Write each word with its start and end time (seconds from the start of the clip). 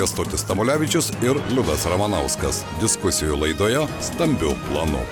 Kestutis 0.00 0.40
Tamulevičius 0.48 1.10
ir 1.20 1.36
Liudas 1.52 1.82
Ramanauskas. 1.84 2.62
Diskusijų 2.80 3.36
laidoje 3.36 3.82
Stambių 4.00 4.54
planų. 4.70 5.02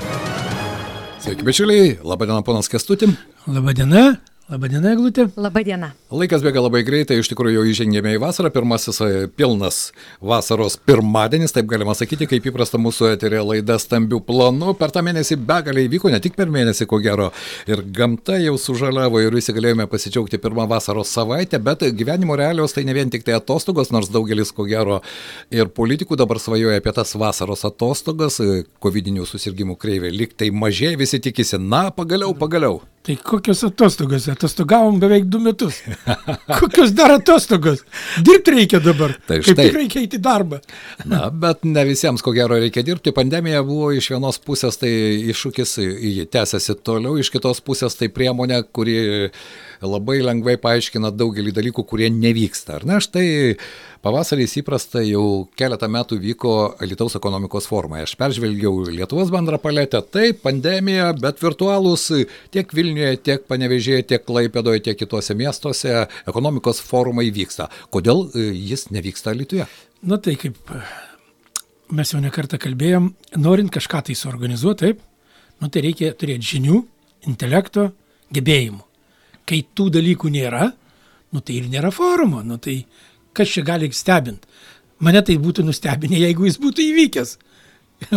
Sveiki, 1.20 1.44
bičiuliai. 1.44 1.90
Labadiena, 2.00 2.40
ponas 2.46 2.70
Kestutim. 2.72 3.12
Labadiena. 3.44 4.14
Labadiena, 4.48 4.94
Eglutė. 4.94 5.26
Labadiena. 5.36 5.90
Laikas 6.08 6.40
bėga 6.40 6.62
labai 6.64 6.80
greitai, 6.80 7.18
iš 7.20 7.28
tikrųjų 7.28 7.58
jau 7.58 7.64
įžengėme 7.68 8.14
į 8.14 8.20
vasarą, 8.22 8.48
pirmasis 8.48 8.96
e, 9.04 9.08
pilnas 9.36 9.90
vasaros 10.24 10.78
pirmadienis, 10.88 11.52
taip 11.52 11.68
galima 11.68 11.92
sakyti, 11.92 12.24
kaip 12.30 12.48
įprasta 12.48 12.80
mūsų 12.80 13.10
eterė 13.10 13.42
laida 13.44 13.76
stambių 13.76 14.22
planų. 14.24 14.72
Per 14.80 14.94
tą 14.94 15.04
mėnesį 15.04 15.36
begalė 15.50 15.84
įvyko, 15.84 16.08
ne 16.14 16.22
tik 16.24 16.40
per 16.40 16.48
mėnesį, 16.54 16.88
ko 16.88 16.96
gero, 17.04 17.28
ir 17.68 17.84
gamta 17.92 18.40
jau 18.40 18.56
sužaliavo 18.56 19.20
ir 19.20 19.36
visi 19.36 19.52
galėjome 19.52 19.84
pasidžiaugti 19.92 20.40
pirmą 20.40 20.64
vasaros 20.72 21.12
savaitę, 21.12 21.60
bet 21.60 21.84
gyvenimo 22.00 22.40
realios 22.40 22.72
tai 22.72 22.88
ne 22.88 22.96
vien 22.96 23.12
tik 23.12 23.28
tai 23.28 23.36
atostogos, 23.36 23.92
nors 23.92 24.08
daugelis, 24.08 24.56
ko 24.56 24.64
gero, 24.64 25.02
ir 25.52 25.68
politikų 25.68 26.16
dabar 26.24 26.40
svajoja 26.40 26.80
apie 26.80 26.96
tas 26.96 27.12
vasaros 27.20 27.68
atostogas, 27.68 28.40
COVID-19 28.80 29.28
susirgymų 29.28 29.76
kreivė 29.76 30.16
liktai 30.16 30.48
mažėja, 30.48 30.96
visi 31.04 31.20
tikisi, 31.20 31.60
na, 31.60 31.90
pagaliau, 31.92 32.32
pagaliau. 32.32 32.80
Tai 33.08 33.14
kokios 33.24 33.62
atostogos? 33.64 34.26
Atostogavom 34.28 34.98
beveik 35.00 35.30
du 35.32 35.38
metus. 35.40 35.78
Kokios 36.60 36.90
dar 36.92 37.14
atostogos? 37.14 37.80
Dirbti 38.20 38.52
reikia 38.52 38.82
dabar. 38.84 39.14
Tai 39.24 39.38
Kaip 39.38 39.46
štai. 39.54 39.64
tik 39.70 39.78
reikia 39.78 40.02
eiti 40.02 40.18
į 40.18 40.24
darbą. 40.26 40.58
Na, 41.08 41.22
bet 41.32 41.64
ne 41.64 41.86
visiems, 41.88 42.20
ko 42.20 42.34
gero, 42.36 42.58
reikia 42.60 42.84
dirbti. 42.84 43.14
Pandemija 43.16 43.62
buvo 43.64 43.94
iš 43.96 44.10
vienos 44.12 44.36
pusės 44.44 44.76
tai 44.82 44.92
iššūkis, 45.32 45.72
ji 45.80 46.28
tęsiasi 46.28 46.76
toliau, 46.84 47.16
iš 47.16 47.32
kitos 47.32 47.64
pusės 47.64 47.96
tai 47.96 48.10
priemonė, 48.12 48.60
kuri 48.76 48.98
labai 49.82 50.18
lengvai 50.24 50.56
paaiškina 50.60 51.10
daugelį 51.14 51.52
dalykų, 51.56 51.84
kurie 51.88 52.08
nevyksta. 52.12 52.78
Ar 52.78 52.86
ne? 52.88 52.98
Štai 53.02 53.26
pavasarys 54.04 54.56
įprasta 54.60 55.02
jau 55.06 55.48
keletą 55.58 55.88
metų 55.90 56.18
vyko 56.22 56.54
Lietuvos 56.82 57.18
ekonomikos 57.18 57.68
formai. 57.70 58.02
Aš 58.06 58.14
peržvelgiau 58.20 58.88
Lietuvos 58.90 59.32
bendrą 59.34 59.60
paletę. 59.62 60.00
Taip, 60.02 60.42
pandemija, 60.44 61.10
bet 61.18 61.42
virtualūs 61.42 62.08
tiek 62.54 62.74
Vilniuje, 62.74 63.18
tiek 63.26 63.44
Panevežėje, 63.50 64.06
tiek 64.14 64.24
Klaipėdoje, 64.26 64.84
tiek 64.88 64.98
kitose 64.98 65.36
miestuose 65.38 66.06
ekonomikos 66.28 66.82
forumai 66.84 67.28
vyksta. 67.34 67.68
Kodėl 67.94 68.26
e, 68.32 68.48
jis 68.54 68.88
nevyksta 68.94 69.36
Lietuvoje? 69.36 69.68
Na 70.08 70.18
tai 70.22 70.36
kaip 70.38 70.58
mes 71.94 72.12
jau 72.12 72.20
nekartą 72.22 72.58
kalbėjom, 72.60 73.12
norint 73.40 73.72
kažką 73.72 74.04
tai 74.08 74.16
suorganizuoti, 74.18 74.92
taip, 74.92 75.00
nu 75.62 75.70
tai 75.72 75.82
reikia 75.86 76.12
turėti 76.16 76.54
žinių, 76.54 76.82
intelekto, 77.30 77.88
gebėjimų. 78.34 78.87
Kai 79.48 79.62
tų 79.74 79.88
dalykų 79.96 80.30
nėra, 80.34 80.68
nu 81.32 81.40
tai 81.40 81.58
ir 81.60 81.68
nėra 81.72 81.92
forumo, 81.94 82.42
nu 82.44 82.58
tai 82.60 82.82
kas 83.36 83.54
čia 83.54 83.64
gali 83.64 83.88
stebint? 83.96 84.44
Mane 85.00 85.22
tai 85.22 85.38
būtų 85.40 85.64
nustebinę, 85.64 86.18
jeigu 86.18 86.48
jis 86.48 86.58
būtų 86.60 86.84
įvykęs. 86.84 87.36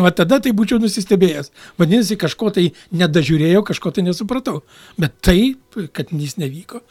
Va 0.04 0.12
tada 0.14 0.38
tai 0.42 0.54
būčiau 0.54 0.78
nusistebėjęs. 0.82 1.50
Vadinasi, 1.80 2.18
kažko 2.20 2.52
tai 2.54 2.68
nedažiūrėjau, 2.94 3.64
kažko 3.66 3.94
tai 3.96 4.06
nesupratau. 4.06 4.62
Bet 5.02 5.18
taip, 5.26 5.78
kad 5.96 6.14
jis 6.14 6.38
nevyko. 6.42 6.84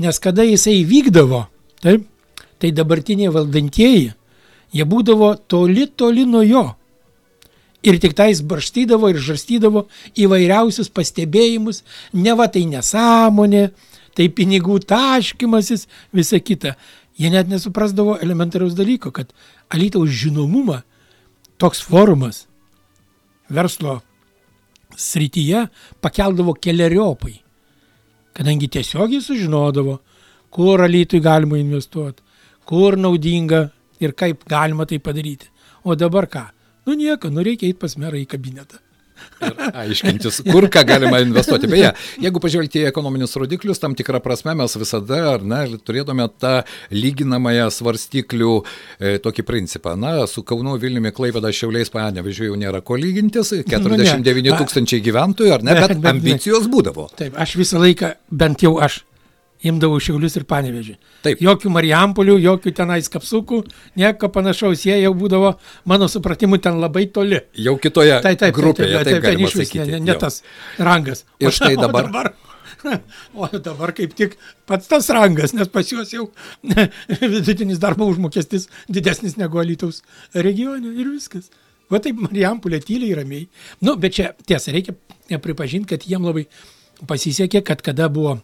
Nes 0.00 0.18
kada 0.22 0.44
jisai 0.46 0.80
vykdavo, 0.88 1.44
taip, 1.84 2.06
tai 2.62 2.72
dabartiniai 2.72 3.32
valdantieji, 3.32 4.12
jie 4.72 4.86
būdavo 4.88 5.34
toli, 5.50 5.86
toli 5.88 6.24
nuo 6.28 6.44
jo. 6.46 6.64
Ir 7.82 7.98
tik 7.98 8.14
tais 8.14 8.38
barštydavo 8.46 9.10
ir 9.10 9.18
žarstydavo 9.18 9.86
įvairiausius 10.22 10.90
pastebėjimus, 10.94 11.82
ne 12.14 12.34
va 12.38 12.46
tai 12.52 12.62
nesąmonė, 12.70 13.70
tai 14.14 14.28
pinigų 14.30 14.78
taškimasis, 14.86 15.88
visa 16.14 16.38
kita. 16.38 16.76
Jie 17.18 17.30
net 17.32 17.50
nesuprasdavo 17.50 18.16
elementariaus 18.22 18.76
dalyko, 18.78 19.10
kad 19.10 19.34
Alytaus 19.72 20.14
žinomumą 20.14 20.80
toks 21.58 21.82
forumas 21.82 22.46
verslo 23.50 24.00
srityje 24.96 25.66
pakeldavo 26.00 26.54
keliariopai, 26.54 27.34
kadangi 28.36 28.68
tiesiogiai 28.68 29.24
sužinodavo, 29.24 29.98
kur 30.52 30.82
Alytui 30.84 31.20
galima 31.20 31.58
investuoti, 31.58 32.22
kur 32.68 32.96
naudinga 32.96 33.66
ir 34.00 34.14
kaip 34.16 34.44
galima 34.48 34.86
tai 34.86 34.98
padaryti. 34.98 35.48
O 35.84 35.96
dabar 35.98 36.28
ką? 36.30 36.46
Nu 36.86 36.96
nieko, 36.98 37.30
nu 37.30 37.44
reikia 37.46 37.68
eiti 37.70 37.78
pas 37.78 37.94
merą 38.00 38.18
į 38.18 38.26
kabinetą. 38.32 38.80
ir 39.46 39.52
aiškintis, 39.78 40.40
kur 40.50 40.64
ką 40.72 40.80
galima 40.86 41.20
investuoti. 41.22 41.68
Beje, 41.70 41.92
jeigu 42.18 42.40
pažvelgti 42.42 42.80
į 42.80 42.88
ekonominius 42.88 43.36
rodiklius, 43.38 43.78
tam 43.78 43.94
tikrą 43.94 44.18
prasme 44.24 44.54
mes 44.58 44.74
visada, 44.80 45.20
ar 45.36 45.44
ne, 45.46 45.60
turėtume 45.86 46.26
tą 46.42 46.64
lyginamąją 46.90 47.68
svarstyklių 47.70 48.50
e, 48.58 49.12
tokį 49.22 49.44
principą. 49.46 49.94
Na, 50.00 50.26
su 50.26 50.42
Kaunu, 50.42 50.74
Vilniumi, 50.82 51.12
Klaipėda, 51.14 51.52
Šiauliais, 51.54 51.92
Panevežiu 51.94 52.48
jau 52.50 52.58
nėra 52.58 52.82
ko 52.82 52.98
lygintis, 52.98 53.52
49 53.62 54.50
ne. 54.50 54.58
tūkstančiai 54.58 55.04
gyventojų, 55.06 55.54
ar 55.54 55.62
ne, 55.70 55.78
Bet- 55.78 55.94
bet- 56.02 56.10
ambicijos 56.16 56.66
būdavo. 56.72 57.06
Taip, 57.18 57.38
aš 57.38 57.54
visą 57.62 57.78
laiką, 57.82 58.14
bent 58.42 58.66
jau 58.66 58.74
aš, 58.82 59.04
imdavau 59.68 59.98
šiaulius 60.02 60.36
ir 60.40 60.44
panevežį. 60.50 60.94
Taip. 61.24 61.42
Jokių 61.44 61.70
marijampolių, 61.74 62.36
jokių 62.42 62.72
tenais 62.76 63.08
kapsukų, 63.12 63.62
nieko 64.00 64.28
panašaus, 64.34 64.84
jie 64.88 64.96
jau 65.02 65.12
būdavo, 65.18 65.54
mano 65.88 66.08
supratimu, 66.10 66.58
ten 66.62 66.80
labai 66.82 67.06
toli. 67.14 67.40
Jau 67.54 67.76
kitoje 67.78 68.20
Tai 68.24 68.34
taip, 68.36 68.54
grupėje, 68.56 68.92
taip, 68.92 69.04
taip, 69.04 69.04
taip, 69.04 69.20
ten 69.20 69.28
galima 69.28 69.48
iš 69.52 69.58
vis 69.60 69.68
sakyti. 69.70 69.90
ne, 69.92 70.00
ne 70.10 70.18
tas 70.18 70.42
rangas. 70.78 71.24
Ir 71.40 71.54
štai 71.54 71.76
O 71.78 71.82
dabar- 71.86 72.10
dabar 72.10 72.32
O 73.38 73.46
dabar 73.62 73.92
kaip 73.94 74.14
tik 74.18 74.34
pats 74.66 74.88
tas 74.90 75.06
rangas, 75.14 75.52
nes 75.54 75.68
pas 75.70 75.86
juos 75.86 76.10
jau 76.10 76.24
vidutinis 77.22 77.78
darbo 77.82 78.08
užmokestis 78.10 78.68
didesnis 78.90 79.36
negu 79.38 79.60
Alytaus 79.62 80.02
regione 80.34 80.90
ir 80.90 81.10
viskas. 81.12 81.50
Va 81.92 82.00
taip 82.02 82.18
Marijampolė 82.24 82.80
tyliai 82.82 83.14
ramiai. 83.20 83.46
Nu, 83.84 83.94
bet 84.00 84.14
čia 84.16 84.30
tiesa, 84.48 84.72
reikia 84.72 84.94
pripažinti, 85.42 85.90
kad 85.92 86.06
jiem 86.08 86.24
labai 86.24 86.46
pasisekė, 87.08 87.62
kad 87.66 87.82
kada 87.84 88.08
buvo 88.12 88.38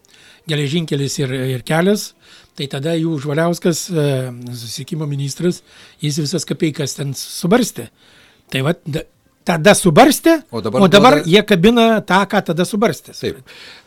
geležinkelis 0.48 1.18
ir, 1.20 1.34
ir 1.56 1.64
kelias, 1.66 2.12
tai 2.58 2.68
tada 2.70 2.94
jų 2.98 3.18
Žvaliauskas, 3.22 3.84
e, 3.90 4.06
susisiekimo 4.48 5.06
ministras, 5.10 5.62
jis 6.02 6.18
visas 6.22 6.48
kapeikas 6.48 6.96
ten 6.98 7.14
subarstė. 7.16 7.88
Tai 8.48 8.64
va, 8.64 8.74
tada 9.48 9.72
subarstė, 9.76 10.34
O 10.52 10.60
dabar, 10.64 10.82
o 10.84 10.88
dabar 10.92 11.16
duoda- 11.18 11.30
jie 11.32 11.42
kabina 11.48 11.86
tą, 12.04 12.20
ką 12.28 12.42
tada 12.50 12.66
subarstė. 12.68 13.14
Taip, 13.16 13.38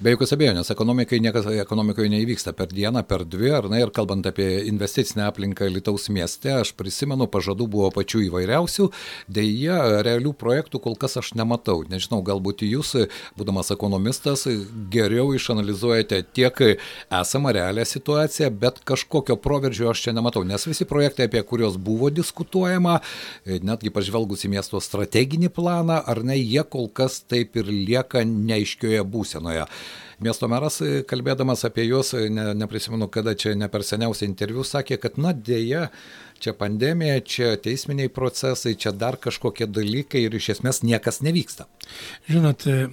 be 0.02 0.14
jokios 0.16 0.34
abejonės, 0.34 0.72
ekonomikai 0.74 1.20
niekas 1.22 1.46
ekonomikoje 1.62 2.10
neįvyksta 2.10 2.54
per 2.58 2.72
dieną, 2.74 3.04
per 3.08 3.26
dvi, 3.30 3.52
ar 3.54 3.70
ne, 3.70 3.82
ir 3.84 3.92
kalbant 3.94 4.26
apie 4.26 4.48
investicinę 4.72 5.28
aplinką 5.30 5.70
Lietuvos 5.70 6.10
mieste, 6.10 6.50
aš 6.64 6.74
prisimenu, 6.80 7.28
pažadų 7.32 7.68
buvo 7.70 7.92
pačių 7.94 8.24
įvairiausių, 8.30 8.88
dėja, 9.30 9.78
realių 10.08 10.34
projektų 10.42 10.82
kol 10.82 10.96
kas 11.00 11.18
aš 11.22 11.34
nematau. 11.38 11.84
Nežinau, 11.92 12.22
galbūt 12.26 12.66
jūs, 12.66 12.96
būdamas 13.38 13.70
ekonomistas, 13.76 14.48
geriau 14.92 15.30
išanalizuojate 15.38 16.24
tiek 16.34 16.58
esamą 17.12 17.54
realią 17.54 17.86
situaciją, 17.86 18.50
bet 18.64 18.82
kažkokio 18.88 19.38
proveržio 19.38 19.92
aš 19.94 20.08
čia 20.08 20.16
nematau, 20.18 20.44
nes 20.48 20.66
visi 20.68 20.88
projektai, 20.90 21.30
apie 21.30 21.44
kuriuos 21.46 21.78
buvo 21.78 22.10
diskutuojama, 22.10 22.98
netgi 23.46 23.94
pažvelgus 23.94 24.46
į 24.48 24.54
miesto 24.56 24.82
strateginį 24.82 25.51
planą, 25.54 26.00
ar 26.08 26.24
ne, 26.28 26.38
jie 26.40 26.64
kol 26.64 26.90
kas 26.90 27.22
taip 27.28 27.58
ir 27.60 27.70
lieka 27.72 28.24
neaiškioje 28.28 29.04
būsenoje. 29.04 29.68
Miesto 30.22 30.46
meras, 30.52 30.78
e, 30.86 31.02
kalbėdamas 31.08 31.66
apie 31.66 31.88
juos, 31.88 32.14
e, 32.14 32.28
ne, 32.30 32.52
neprisimenu, 32.54 33.08
kada 33.10 33.34
čia 33.34 33.56
ne 33.58 33.70
per 33.74 33.82
seniausiai 33.86 34.30
interviu 34.30 34.66
sakė, 34.68 35.00
kad, 35.02 35.18
na, 35.18 35.34
dėja, 35.34 35.88
čia 36.42 36.54
pandemija, 36.58 37.24
čia 37.26 37.56
teisminiai 37.58 38.12
procesai, 38.14 38.76
čia 38.78 38.94
dar 38.94 39.18
kažkokie 39.18 39.66
dalykai 39.66 40.26
ir 40.28 40.38
iš 40.38 40.52
esmės 40.58 40.84
niekas 40.86 41.24
nevyksta. 41.26 41.66
Žinot, 42.30 42.68
e, 42.70 42.90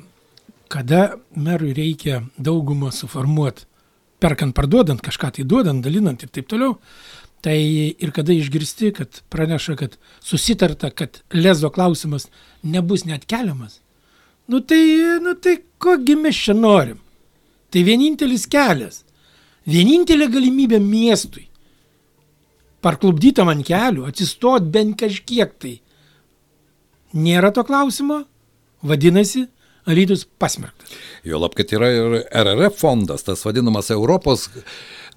kada 0.72 1.02
merui 1.36 1.74
reikia 1.76 2.22
daugumą 2.38 2.94
suformuoti, 2.96 3.68
perkant, 4.24 4.56
parduodant, 4.56 5.04
kažką 5.04 5.34
tai 5.36 5.44
duodant, 5.44 5.84
dalinant 5.84 6.24
ir 6.24 6.32
taip 6.32 6.48
toliau, 6.48 6.78
tai 7.44 7.58
ir 7.94 8.12
kada 8.14 8.34
išgirsti, 8.34 8.92
kad 8.96 9.20
praneša, 9.32 9.76
kad 9.78 9.98
susitarta, 10.24 10.90
kad 10.90 11.20
lezo 11.34 11.70
klausimas 11.70 12.28
nebus 12.62 13.04
net 13.08 13.26
keliamas, 13.30 13.80
nu 14.48 14.60
tai, 14.60 14.82
nu 15.22 15.34
tai 15.34 15.58
kogi 15.78 16.16
mes 16.18 16.36
čia 16.46 16.56
norim? 16.56 16.98
Tai 17.68 17.84
vienintelis 17.84 18.46
kelias, 18.48 19.02
vienintelė 19.68 20.30
galimybė 20.32 20.80
miestui 20.80 21.48
parklubdytam 22.84 23.50
ant 23.52 23.66
kelių, 23.66 24.06
atsistot 24.08 24.66
bent 24.72 24.96
kažkiek 25.00 25.54
tai. 25.60 25.78
Nėra 27.16 27.50
to 27.54 27.64
klausimo, 27.66 28.22
vadinasi, 28.82 29.48
Alytus 29.88 30.26
pasmerktas. 30.36 30.90
Juolab, 31.26 31.56
kad 31.58 31.72
yra 31.74 31.90
ir 31.94 32.20
RRF 32.30 32.78
fondas, 32.78 33.26
tas 33.26 33.44
vadinamas 33.46 33.90
Europos 33.90 34.48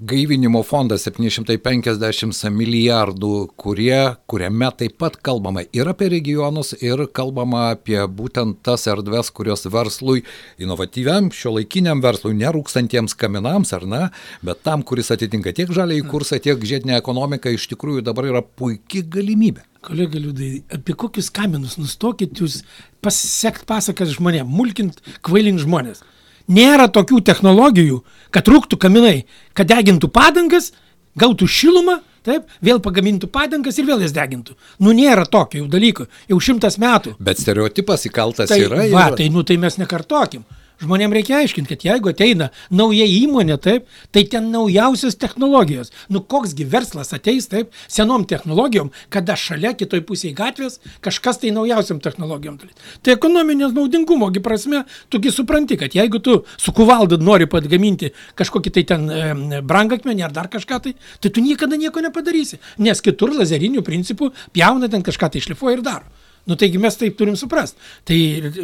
gaivinimo 0.02 0.64
fondas 0.66 1.04
750 1.06 2.50
milijardų, 2.56 3.32
kurie, 3.60 4.16
kuriame 4.30 4.72
taip 4.78 4.96
pat 5.02 5.20
kalbama 5.22 5.62
ir 5.78 5.90
apie 5.92 6.10
regionus, 6.10 6.74
ir 6.82 7.06
kalbama 7.14 7.68
apie 7.76 8.00
būtent 8.10 8.64
tas 8.66 8.88
erdves, 8.90 9.30
kurios 9.30 9.68
verslui, 9.70 10.24
inovatyviam, 10.62 11.30
šio 11.30 11.54
laikiniam 11.60 12.02
verslui, 12.02 12.34
nerūkstantiems 12.40 13.14
kaminams 13.20 13.76
ar 13.78 13.86
ne, 13.86 14.04
bet 14.46 14.64
tam, 14.66 14.82
kuris 14.82 15.14
atitinka 15.14 15.54
tiek 15.54 15.70
žaliai 15.70 16.02
kursą, 16.02 16.42
tiek 16.42 16.58
žiedinę 16.58 16.98
ekonomiką, 16.98 17.54
iš 17.54 17.70
tikrųjų 17.76 18.06
dabar 18.08 18.32
yra 18.32 18.42
puikia 18.42 19.06
galimybė. 19.06 19.68
Kolega 19.86 20.20
Liudai, 20.22 20.60
apie 20.70 20.94
kokius 20.94 21.32
kaminus 21.34 21.80
nustokit 21.82 22.38
jūs 22.38 22.60
pasisekt 23.02 23.66
pasakas 23.70 24.12
žmonėm, 24.14 24.50
mulkint, 24.50 25.00
kvailint 25.26 25.62
žmonės. 25.64 26.01
Nėra 26.50 26.88
tokių 26.92 27.22
technologijų, 27.28 28.02
kad 28.32 28.48
rūktų 28.48 28.78
kaminai, 28.82 29.26
kad 29.54 29.68
degintų 29.70 30.10
padangas, 30.12 30.72
gautų 31.20 31.48
šilumą, 31.48 32.00
taip, 32.24 32.48
vėl 32.62 32.80
pagamintų 32.80 33.28
padangas 33.34 33.78
ir 33.82 33.86
vėl 33.86 34.02
jas 34.02 34.14
degintų. 34.16 34.56
Nu 34.80 34.94
nėra 34.94 35.26
tokio 35.26 35.64
jau 35.64 35.68
dalyko, 35.68 36.08
jau 36.30 36.40
šimtas 36.40 36.78
metų. 36.82 37.16
Bet 37.20 37.40
stereotipas 37.42 38.06
įkaltas 38.10 38.50
Tai, 38.50 38.60
yra. 38.62 38.84
va, 38.94 39.08
ir- 39.12 39.18
tai, 39.18 39.30
nu, 39.30 39.44
tai 39.44 39.58
mes 39.58 39.78
nekartokim. 39.78 40.44
Žmonėms 40.82 41.14
reikia 41.14 41.38
aiškinti, 41.42 41.76
kad 41.76 41.84
jeigu 41.86 42.10
ateina 42.10 42.50
nauja 42.74 43.06
įmonė, 43.06 43.58
taip, 43.62 43.90
tai 44.10 44.24
ten 44.30 44.48
naujausios 44.54 45.18
technologijos. 45.22 45.92
Nu 46.10 46.24
koksgi 46.26 46.66
verslas 46.66 47.14
ateis, 47.14 47.46
taip, 47.52 47.70
senom 47.92 48.26
technologijom, 48.30 48.90
kada 49.14 49.36
šalia 49.38 49.76
kitoj 49.78 50.02
pusėje 50.08 50.34
gatvės 50.38 50.80
kažkas 51.06 51.42
tai 51.44 51.52
naujausiam 51.54 52.02
technologijom 52.02 52.58
darys. 52.62 52.80
Tai 53.06 53.14
ekonominės 53.14 53.76
naudingumogi 53.78 54.42
prasme, 54.42 54.84
tugi 55.14 55.34
supranti, 55.34 55.78
kad 55.78 55.94
jeigu 55.98 56.22
tu 56.24 56.40
su 56.58 56.74
kuvaldu 56.74 57.20
nori 57.22 57.46
pagaminti 57.52 58.10
kažkokį 58.40 58.74
tai 58.74 58.86
ten 58.90 59.06
e, 59.12 59.62
brangakmenį 59.62 60.26
ar 60.26 60.34
dar 60.34 60.50
kažką 60.50 60.82
tai, 60.88 60.96
tai 61.22 61.30
tu 61.30 61.46
niekada 61.46 61.78
nieko 61.78 62.02
nepadarysi. 62.02 62.58
Nes 62.82 63.06
kitur 63.06 63.36
lazerinių 63.38 63.86
principų 63.86 64.32
pjauna 64.56 64.90
ten 64.90 65.06
kažką 65.06 65.30
tai 65.36 65.46
šlifuoja 65.46 65.78
ir 65.78 65.86
daro. 65.86 66.21
Nu 66.50 66.58
taigi 66.58 66.80
mes 66.82 66.98
taip 66.98 67.18
turim 67.20 67.36
suprasti. 67.38 67.78
Tai 68.06 68.18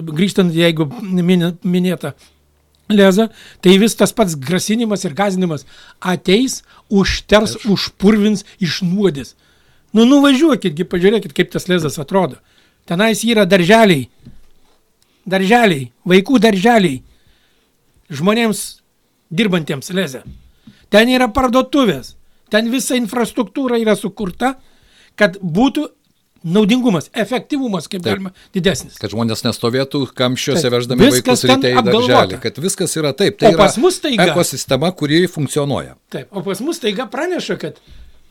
grįžtant, 0.07 0.53
jeigu 0.53 0.87
minė- 1.01 1.55
minėta 1.63 2.13
leza, 2.89 3.29
tai 3.61 3.77
vis 3.77 3.95
tas 3.95 4.13
pats 4.15 4.35
grasinimas 4.35 5.03
ir 5.05 5.13
gazinimas 5.13 5.65
ateis, 5.99 6.63
užters, 6.89 7.57
užpurvins, 7.67 8.45
išnuodis. 8.63 9.35
Nu 9.93 10.05
nuvažiuokitgi, 10.05 10.87
pažiūrėkit, 10.87 11.33
kaip 11.35 11.51
tas 11.51 11.67
lezas 11.67 11.99
atrodo. 11.99 12.39
Tenais 12.87 13.23
yra 13.23 13.45
darželiai. 13.45 14.07
Darželiai, 15.27 15.91
vaikų 16.07 16.39
darželiai. 16.39 17.01
Žmonėms 18.09 18.81
dirbantiems 19.29 19.91
lezę. 19.91 20.23
Ten 20.89 21.09
yra 21.11 21.27
parduotuvės. 21.27 22.15
Ten 22.49 22.69
visa 22.71 22.95
infrastruktūra 22.95 23.79
yra 23.81 23.97
sukurta, 23.99 24.53
kad 25.19 25.35
būtų 25.43 25.89
naudingumas, 26.43 27.09
efektyvumas 27.13 27.87
kaip 27.87 28.03
Taip. 28.03 28.17
galima 28.17 28.31
didesnis. 28.55 28.97
Kad 29.01 29.13
žmonės 29.13 29.43
nestovėtų 29.45 30.03
kamščiuose 30.17 30.71
veždami 30.73 31.09
vaikus 31.17 31.45
ryte 31.49 31.71
į 31.71 31.83
darželį. 31.87 32.41
Kad 32.43 32.59
viskas 32.63 32.97
yra 32.99 33.13
taip. 33.17 33.39
Tai 33.41 33.53
O 33.53 33.59
pas 33.59 33.77
mus 33.81 33.99
yra 34.03 34.29
ekosistema, 34.31 34.91
kuri 34.91 35.25
funkcionuoja. 35.31 35.95
Taip, 36.13 36.29
o 36.31 36.43
pas 36.45 36.61
mus 36.63 36.81
taiga 36.83 37.07
praneša, 37.11 37.57
kad 37.61 37.81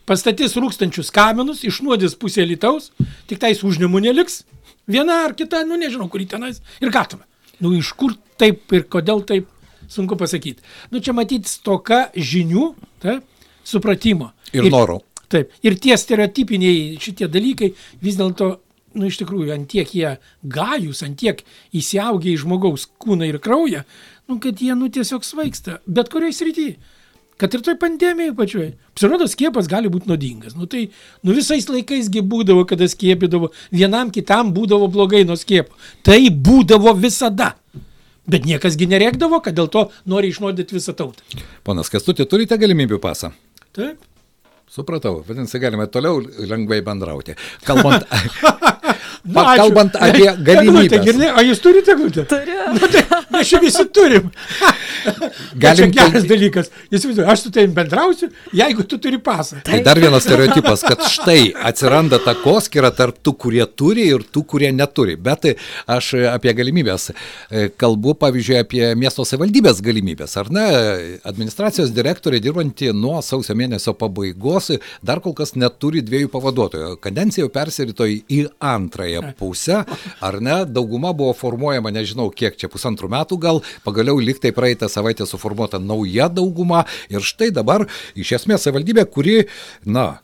pastatys 0.07 0.55
rūkstančius 0.59 1.11
kaminus, 1.15 1.65
išnuodys 1.67 2.15
pusę 2.19 2.45
litaus, 2.47 2.91
tik 3.27 3.41
tais 3.43 3.63
užnimų 3.67 4.05
neliks, 4.07 4.43
viena 4.87 5.23
ar 5.25 5.35
kita, 5.37 5.65
nu 5.67 5.79
nežinau, 5.79 6.07
kurį 6.11 6.29
tenais 6.35 6.61
ir 6.83 6.93
gatava. 6.93 7.27
Nu 7.63 7.73
iš 7.75 7.91
kur 7.97 8.15
taip 8.39 8.71
ir 8.75 8.85
kodėl 8.91 9.23
taip, 9.27 9.49
sunku 9.91 10.17
pasakyti. 10.19 10.63
Nu 10.91 11.01
čia 11.03 11.15
matyti 11.17 11.49
stoka 11.49 12.07
žinių, 12.15 12.71
taip, 13.03 13.25
supratimo. 13.67 14.31
Ir 14.55 14.69
norų. 14.71 15.01
Taip, 15.33 15.51
ir 15.65 15.75
tie 15.83 15.97
stereotipiniai 15.99 16.97
šitie 17.03 17.27
dalykai 17.31 17.73
vis 18.03 18.19
dėlto, 18.19 18.51
nu 18.97 19.09
iš 19.09 19.19
tikrųjų, 19.21 19.51
antiek 19.55 19.89
jie 19.93 20.13
gajus, 20.47 21.03
antiek 21.03 21.43
įsiaugia 21.75 22.31
į 22.33 22.43
žmogaus 22.45 22.87
kūną 23.01 23.27
ir 23.27 23.41
kraują, 23.43 23.83
nu 24.31 24.39
kad 24.43 24.63
jie, 24.63 24.71
nu 24.79 24.87
tiesiog 24.93 25.27
svaigsta, 25.27 25.81
bet 25.87 26.13
kuriai 26.13 26.35
srityje. 26.35 26.77
Kad 27.37 27.53
ir 27.53 27.61
toj 27.61 27.75
pandemijai 27.77 28.33
pačioj. 28.33 28.71
Pasirodo, 28.97 29.27
skiepas 29.29 29.67
gali 29.69 29.91
būti 29.93 30.09
nuodingas. 30.09 30.55
Nu 30.57 30.65
tai, 30.65 30.87
nu 31.21 31.35
visais 31.37 31.67
laikaisgi 31.69 32.23
būdavo, 32.25 32.63
kada 32.65 32.87
skiepydavo, 32.89 33.51
vienam 33.69 34.09
kitam 34.09 34.49
būdavo 34.55 34.87
blogai 34.89 35.21
nuo 35.21 35.37
skiepo. 35.37 35.77
Tai 36.01 36.17
būdavo 36.33 36.95
visada. 36.97 37.51
Bet 38.27 38.49
niekasgi 38.49 38.89
nereikdavo, 38.89 39.37
kad 39.45 39.53
dėl 39.53 39.69
to 39.69 39.85
nori 40.09 40.33
išnuodyti 40.33 40.79
visą 40.79 40.97
tautą. 40.97 41.21
Ponas 41.67 41.93
Kestutė, 41.93 42.25
turite 42.25 42.57
galimybių 42.57 42.97
pasą? 43.05 43.29
Taip. 43.77 44.01
Supratau, 44.67 45.23
vadinasi, 45.23 45.59
galime 45.63 45.87
toliau 45.87 46.19
lengvai 46.19 46.81
bendrauti. 46.83 47.31
Kalbant, 47.63 48.03
Nu, 49.27 49.33
Pa- 49.33 49.43
ačiū. 49.53 49.57
kalbant 49.61 49.95
apie 49.99 50.25
Eglutė, 50.27 50.43
galimybes. 50.49 51.05
girdė- 51.07 51.31
O 51.37 51.43
jūs 51.47 51.61
turite 51.63 51.95
glutę? 51.99 52.25
Turiu. 52.31 52.59
Nu, 52.77 52.87
tai 52.93 53.03
mes 53.33 53.47
čia 53.49 53.59
visi 53.63 53.85
turim. 53.93 54.29
Galim 55.07 55.31
Galim 55.57 55.91
geras 55.91 56.11
kalbėti- 56.13 56.29
dalykas. 56.31 56.69
Jūs 56.91 56.99
įsivaizduojate, 57.01 57.31
aš 57.31 57.41
su 57.45 57.51
tavim 57.55 57.73
bendrausiu, 57.75 58.29
jeigu 58.55 58.83
tu 58.87 58.97
turi 59.01 59.19
pasą. 59.23 59.61
Tai 59.65 59.79
dar 59.85 59.99
vienas 60.01 60.23
stereotipas, 60.25 60.83
kad 60.85 61.03
štai 61.11 61.53
atsiranda 61.69 62.19
takoskira 62.23 62.91
tarp 62.95 63.19
tų, 63.23 63.33
kurie 63.45 63.65
turi 63.79 64.07
ir 64.13 64.23
tų, 64.33 64.43
kurie 64.45 64.71
neturi. 64.75 65.15
Bet 65.15 65.45
e, 65.45 65.55
aš 65.87 66.13
e, 66.17 66.23
apie 66.31 66.53
galimybės 66.57 67.09
e, 67.11 67.67
kalbu, 67.79 68.15
pavyzdžiui, 68.21 68.59
apie 68.63 68.83
miesto 68.99 69.25
savivaldybės 69.27 69.81
galimybės. 69.85 70.35
Ar 70.41 70.51
ne, 70.53 70.65
administracijos 71.27 71.91
direktorė 71.95 72.41
dirbanti 72.43 72.91
nuo 72.95 73.21
sausio 73.25 73.55
mėnesio 73.57 73.93
pabaigos 73.97 74.71
dar 75.05 75.21
kol 75.23 75.33
kas 75.37 75.55
neturi 75.55 76.01
dviejų 76.05 76.31
pavaduotojų. 76.33 76.95
Kadencija 77.03 77.45
jau 77.45 77.51
persirito 77.53 78.07
į 78.07 78.43
antrąją 78.97 79.33
pusę. 79.33 79.83
Ar 80.21 80.41
ne, 80.41 80.65
dauguma 80.65 81.13
buvo 81.13 81.33
formuojama, 81.33 81.91
nežinau 81.91 82.29
kiek 82.33 82.57
čia, 82.57 82.69
pusantrų 82.69 83.09
metų 83.11 83.37
gal, 83.39 83.61
pagaliau 83.85 84.19
liktai 84.19 84.51
praeitą 84.51 84.89
savaitę 84.89 85.25
suformuota 85.25 85.79
nauja 85.79 86.29
dauguma. 86.29 86.85
Ir 87.09 87.21
štai 87.21 87.51
dabar 87.51 87.87
iš 88.15 88.33
esmės 88.41 88.65
savivaldybė, 88.65 89.05
kuri, 89.11 89.43
na, 89.85 90.19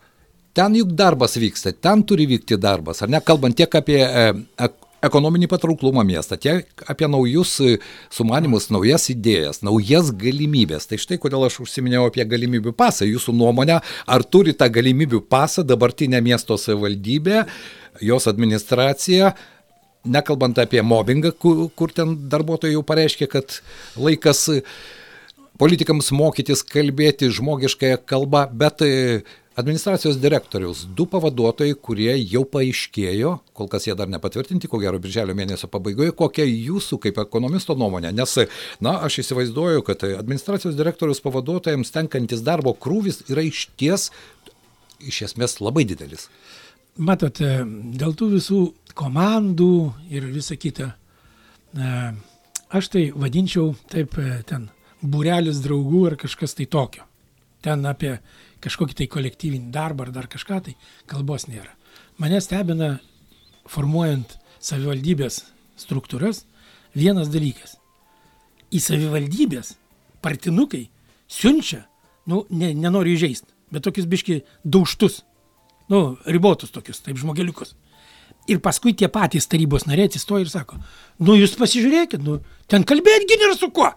ten 0.54 0.76
juk 0.78 0.94
darbas 0.98 1.38
vyksta, 1.38 1.74
ten 1.74 2.04
turi 2.04 2.28
vykti 2.30 2.58
darbas, 2.58 3.02
ar 3.02 3.10
ne, 3.10 3.22
kalbant 3.22 3.56
tiek 3.58 3.74
apie 3.76 4.02
e, 4.04 4.26
ek- 4.58 4.80
ekonominį 5.04 5.50
patrauklumą 5.52 6.04
miestą, 6.08 6.38
tiek 6.40 6.84
apie 6.88 7.10
naujus 7.12 7.58
e, 7.60 7.74
sumanimus, 8.14 8.70
naujas 8.72 9.10
idėjas, 9.12 9.60
naujas 9.66 10.14
galimybės. 10.16 10.88
Tai 10.88 11.00
štai 11.02 11.18
kodėl 11.20 11.44
aš 11.50 11.60
užsiminėjau 11.66 12.06
apie 12.08 12.24
galimybių 12.24 12.72
pasą. 12.78 13.04
Jūsų 13.10 13.36
nuomonė, 13.36 13.82
ar 14.08 14.24
turi 14.24 14.54
tą 14.56 14.70
galimybių 14.72 15.20
pasą 15.28 15.66
dabartinė 15.68 16.22
miesto 16.24 16.56
savivaldybė, 16.56 17.44
jos 18.02 18.28
administracija, 18.32 19.34
nekalbant 20.04 20.58
apie 20.60 20.82
mobbingą, 20.84 21.32
kur, 21.40 21.68
kur 21.76 21.94
ten 21.96 22.18
darbuotojai 22.32 22.76
jau 22.76 22.84
pareiškė, 22.88 23.30
kad 23.32 23.60
laikas 24.00 24.50
politikams 25.62 26.12
mokytis 26.16 26.64
kalbėti 26.66 27.30
žmogiškąją 27.32 28.02
kalbą, 28.10 28.48
bet 28.58 28.82
e, 28.84 28.92
administracijos 29.60 30.18
direktoriaus 30.18 30.84
du 30.98 31.06
pavaduotojai, 31.10 31.76
kurie 31.78 32.12
jau 32.18 32.44
paaiškėjo, 32.50 33.34
kol 33.56 33.70
kas 33.72 33.88
jie 33.88 33.96
dar 33.98 34.10
nepatvirtinti, 34.12 34.70
ko 34.70 34.82
gero 34.82 35.00
birželio 35.02 35.36
mėnesio 35.38 35.70
pabaigoje, 35.72 36.16
kokia 36.18 36.48
jūsų 36.50 37.00
kaip 37.06 37.22
ekonomisto 37.22 37.78
nuomonė, 37.78 38.12
nes, 38.18 38.38
na, 38.84 38.98
aš 39.06 39.22
įsivaizduoju, 39.24 39.86
kad 39.86 40.08
administracijos 40.10 40.78
direktorius 40.80 41.22
pavaduotojams 41.24 41.94
tenkantis 41.94 42.44
darbo 42.46 42.74
krūvis 42.74 43.24
yra 43.30 43.46
iš 43.46 43.68
ties, 43.78 44.10
iš 45.04 45.24
esmės 45.30 45.60
labai 45.62 45.86
didelis. 45.86 46.30
Matot, 47.02 47.40
e, 47.42 47.64
dėl 47.98 48.14
tų 48.14 48.28
visų 48.36 48.60
komandų 48.94 49.94
ir 50.14 50.28
visa 50.30 50.54
kita, 50.54 50.92
e, 51.74 52.14
aš 52.70 52.90
tai 52.94 53.08
vadinčiau 53.10 53.72
taip 53.90 54.14
e, 54.22 54.44
ten 54.46 54.68
būrelis 55.02 55.58
draugų 55.64 56.04
ar 56.12 56.16
kažkas 56.22 56.54
tai 56.54 56.68
tokio. 56.70 57.08
Ten 57.66 57.82
apie 57.90 58.20
kažkokį 58.62 58.94
tai 58.94 59.08
kolektyvinį 59.10 59.72
darbą 59.74 60.06
ar 60.06 60.12
dar 60.14 60.30
kažką 60.30 60.62
tai 60.68 60.76
kalbos 61.10 61.48
nėra. 61.48 61.74
Mane 62.22 62.38
stebina, 62.42 63.00
formuojant 63.66 64.38
savivaldybės 64.62 65.48
struktūras, 65.76 66.46
vienas 66.94 67.34
dalykas. 67.34 67.80
Į 68.70 68.80
savivaldybės 68.80 69.80
partinukai 70.22 70.92
siunčia, 71.26 71.88
nu, 72.30 72.46
ne, 72.54 72.70
nenoriu 72.78 73.18
įžeisti, 73.18 73.50
bet 73.74 73.82
tokius 73.82 74.06
biški 74.06 74.44
daužtus 74.64 75.24
nu, 75.94 76.04
ribotus 76.26 76.74
tokius, 76.74 77.02
taip 77.06 77.22
žmogeliukus. 77.22 77.76
Ir 78.52 78.60
paskui 78.64 78.92
tie 78.98 79.08
patys 79.08 79.48
tarybos 79.48 79.86
nariai 79.88 80.10
atsistoja 80.10 80.44
ir 80.44 80.52
sako, 80.52 80.82
nu 81.24 81.38
jūs 81.40 81.56
pasižiūrėkit, 81.60 82.26
nu, 82.26 82.42
ten 82.68 82.84
kalbėtgi 82.88 83.40
nėra 83.40 83.56
su 83.56 83.72
kuo. 83.72 83.94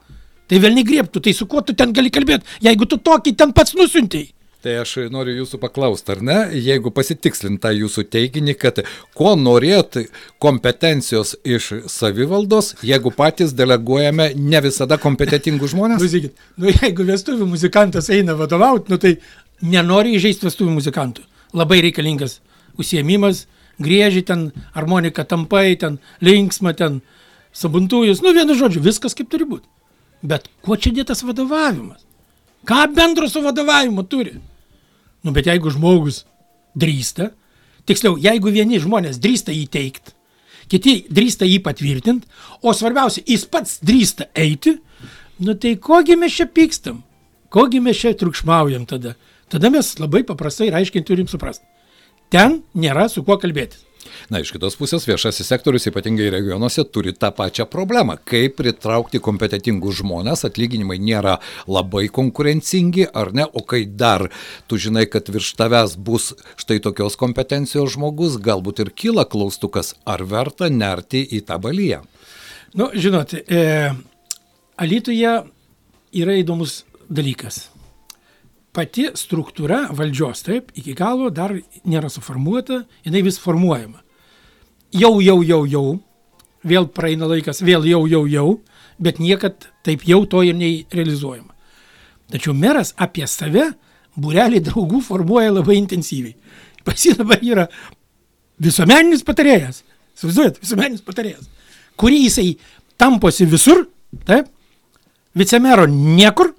Tai 0.47 0.63
vėl 0.63 0.77
negriebtų, 0.79 1.25
tai 1.25 1.35
su 1.35 1.49
kuo 1.51 1.65
tu 1.67 1.75
ten 1.75 1.91
gali 1.95 2.13
kalbėti, 2.15 2.47
jeigu 2.63 2.87
tu 2.87 3.01
tokį 3.03 3.35
ten 3.41 3.55
pats 3.57 3.75
nusiuntėjai. 3.75 4.31
Tai 4.67 4.73
aš 4.81 4.93
noriu 5.15 5.35
jūsų 5.37 5.61
paklausti, 5.63 6.11
ar 6.15 6.23
ne, 6.27 6.37
jeigu 6.59 6.91
pasitikslinta 6.95 7.71
jūsų 7.71 8.03
teiginį, 8.11 8.55
kad 8.59 8.81
ko 9.15 9.35
norėt 9.39 9.99
kompetencijos 10.43 11.37
iš 11.47 11.69
savivaldos, 11.93 12.73
jeigu 12.87 13.13
patys 13.15 13.55
deleguojame 13.55 14.33
ne 14.35 14.63
visada 14.65 14.99
kompetitingus 14.99 15.75
žmonės? 15.75 16.01
Klausykit, 16.03 16.43
nu 16.59 16.73
jeigu 16.73 17.07
vestuvių 17.07 17.47
muzikantas 17.53 18.11
eina 18.15 18.35
vadovauti, 18.39 18.91
nu 18.91 18.99
tai 19.03 19.15
nenori 19.63 20.17
įžeisti 20.19 20.49
vestuvių 20.49 20.79
muzikantų. 20.81 21.27
Labai 21.57 21.81
reikalingas 21.85 22.41
užsiemimas, 22.77 23.47
grieži 23.81 24.23
ten, 24.23 24.51
harmonika 24.75 25.25
tampai, 25.25 25.77
ten 25.81 25.99
linksma, 26.21 26.75
ten 26.77 27.01
sabuntujus, 27.57 28.21
nu 28.25 28.35
vienu 28.37 28.57
žodžiu, 28.57 28.83
viskas 28.85 29.17
kaip 29.17 29.31
turi 29.33 29.49
būti. 29.49 29.69
Bet 30.27 30.51
kuo 30.65 30.77
čia 30.77 30.93
dėtas 30.97 31.25
vadovavimas? 31.25 32.05
Ką 32.67 32.87
bendro 32.93 33.29
su 33.31 33.43
vadovavimu 33.45 34.05
turi? 34.11 34.37
Nu, 35.25 35.33
bet 35.33 35.47
jeigu 35.49 35.71
žmogus 35.73 36.25
drįsta, 36.77 37.31
tiksliau, 37.89 38.17
jeigu 38.21 38.53
vieni 38.53 38.81
žmonės 38.83 39.21
drįsta 39.23 39.55
jį 39.55 39.67
teikti, 39.73 40.15
kiti 40.73 40.97
drįsta 41.13 41.47
jį 41.49 41.61
patvirtinti, 41.65 42.29
o 42.63 42.75
svarbiausia, 42.75 43.25
jis 43.27 43.47
pats 43.51 43.79
drįsta 43.87 44.29
eiti, 44.35 44.77
nu 45.39 45.55
tai 45.55 45.77
kogi 45.81 46.17
mes 46.19 46.35
čia 46.37 46.49
pykstam, 46.51 47.03
kogi 47.53 47.81
mes 47.81 47.99
čia 48.01 48.17
triukšmaujam 48.19 48.87
tada. 48.89 49.15
Tada 49.53 49.71
mes 49.71 49.93
labai 50.03 50.25
paprastai 50.27 50.71
ir 50.71 50.79
aiškiai 50.79 51.07
turim 51.07 51.29
suprasti. 51.31 51.67
Ten 52.33 52.63
nėra 52.75 53.07
su 53.11 53.23
kuo 53.27 53.39
kalbėtis. 53.39 53.85
Na, 54.31 54.41
iš 54.43 54.53
kitos 54.55 54.77
pusės 54.79 55.07
viešasis 55.07 55.49
sektorius, 55.51 55.87
ypatingai 55.91 56.29
regionuose, 56.35 56.85
turi 56.91 57.13
tą 57.15 57.33
pačią 57.35 57.67
problemą. 57.71 58.17
Kaip 58.27 58.57
pritraukti 58.61 59.21
kompetitingus 59.23 60.01
žmonės, 60.01 60.45
atlyginimai 60.49 60.99
nėra 61.03 61.37
labai 61.71 62.07
konkurencingi, 62.15 63.09
ar 63.11 63.33
ne, 63.37 63.47
o 63.47 63.63
kai 63.67 63.85
dar 63.87 64.29
tu 64.71 64.81
žinai, 64.83 65.07
kad 65.11 65.31
virš 65.33 65.53
tavęs 65.61 65.97
bus 65.99 66.33
štai 66.59 66.81
tokios 66.85 67.19
kompetencijos 67.21 67.95
žmogus, 67.97 68.39
galbūt 68.43 68.85
ir 68.85 68.93
kyla 68.95 69.27
klaustukas, 69.31 69.95
ar 70.07 70.27
verta 70.27 70.71
nerti 70.71 71.23
į 71.27 71.45
tą 71.47 71.61
balyją. 71.63 72.03
Nu, 72.77 72.91
žinot, 72.95 73.33
e, 73.47 73.95
Alytuje 74.77 75.31
yra 76.13 76.35
įdomus 76.37 76.83
dalykas. 77.09 77.71
Pati 78.77 79.07
struktūra 79.17 79.87
valdžios, 79.97 80.43
taip, 80.45 80.75
iki 80.77 80.93
galo 80.97 81.31
dar 81.33 81.55
nėra 81.89 82.11
suformuota, 82.13 82.83
jinai 83.07 83.23
vis 83.25 83.41
formuojama 83.41 84.03
jau, 84.97 85.21
jau, 85.21 85.41
jau, 85.45 85.65
jau, 85.67 85.87
vėl 86.67 86.89
praeina 86.93 87.29
laikas, 87.31 87.63
vėl 87.65 87.87
jau, 87.89 88.05
jau, 88.11 88.23
jau, 88.31 88.47
bet 89.03 89.21
niekad 89.23 89.69
taip 89.87 90.07
jau 90.09 90.23
to 90.29 90.43
ir 90.47 90.57
nerealizuojama. 90.57 91.53
Tačiau 92.33 92.57
meras 92.57 92.93
apie 92.99 93.27
save 93.31 93.71
burelį 94.19 94.63
draugų 94.71 95.03
formuoja 95.05 95.53
labai 95.59 95.79
intensyviai. 95.83 96.35
Pas 96.87 96.99
jį 97.03 97.17
dabar 97.21 97.43
yra 97.45 97.67
visuomeninis 98.63 99.25
patarėjas, 99.27 99.83
įsivaizduojat, 100.17 100.61
visuomeninis 100.63 101.05
patarėjas, 101.07 101.49
kurį 102.01 102.23
jisai 102.25 102.49
tamposi 102.99 103.47
visur, 103.51 103.85
taip, 104.27 104.49
vicemero 105.37 105.85
niekur, 105.91 106.55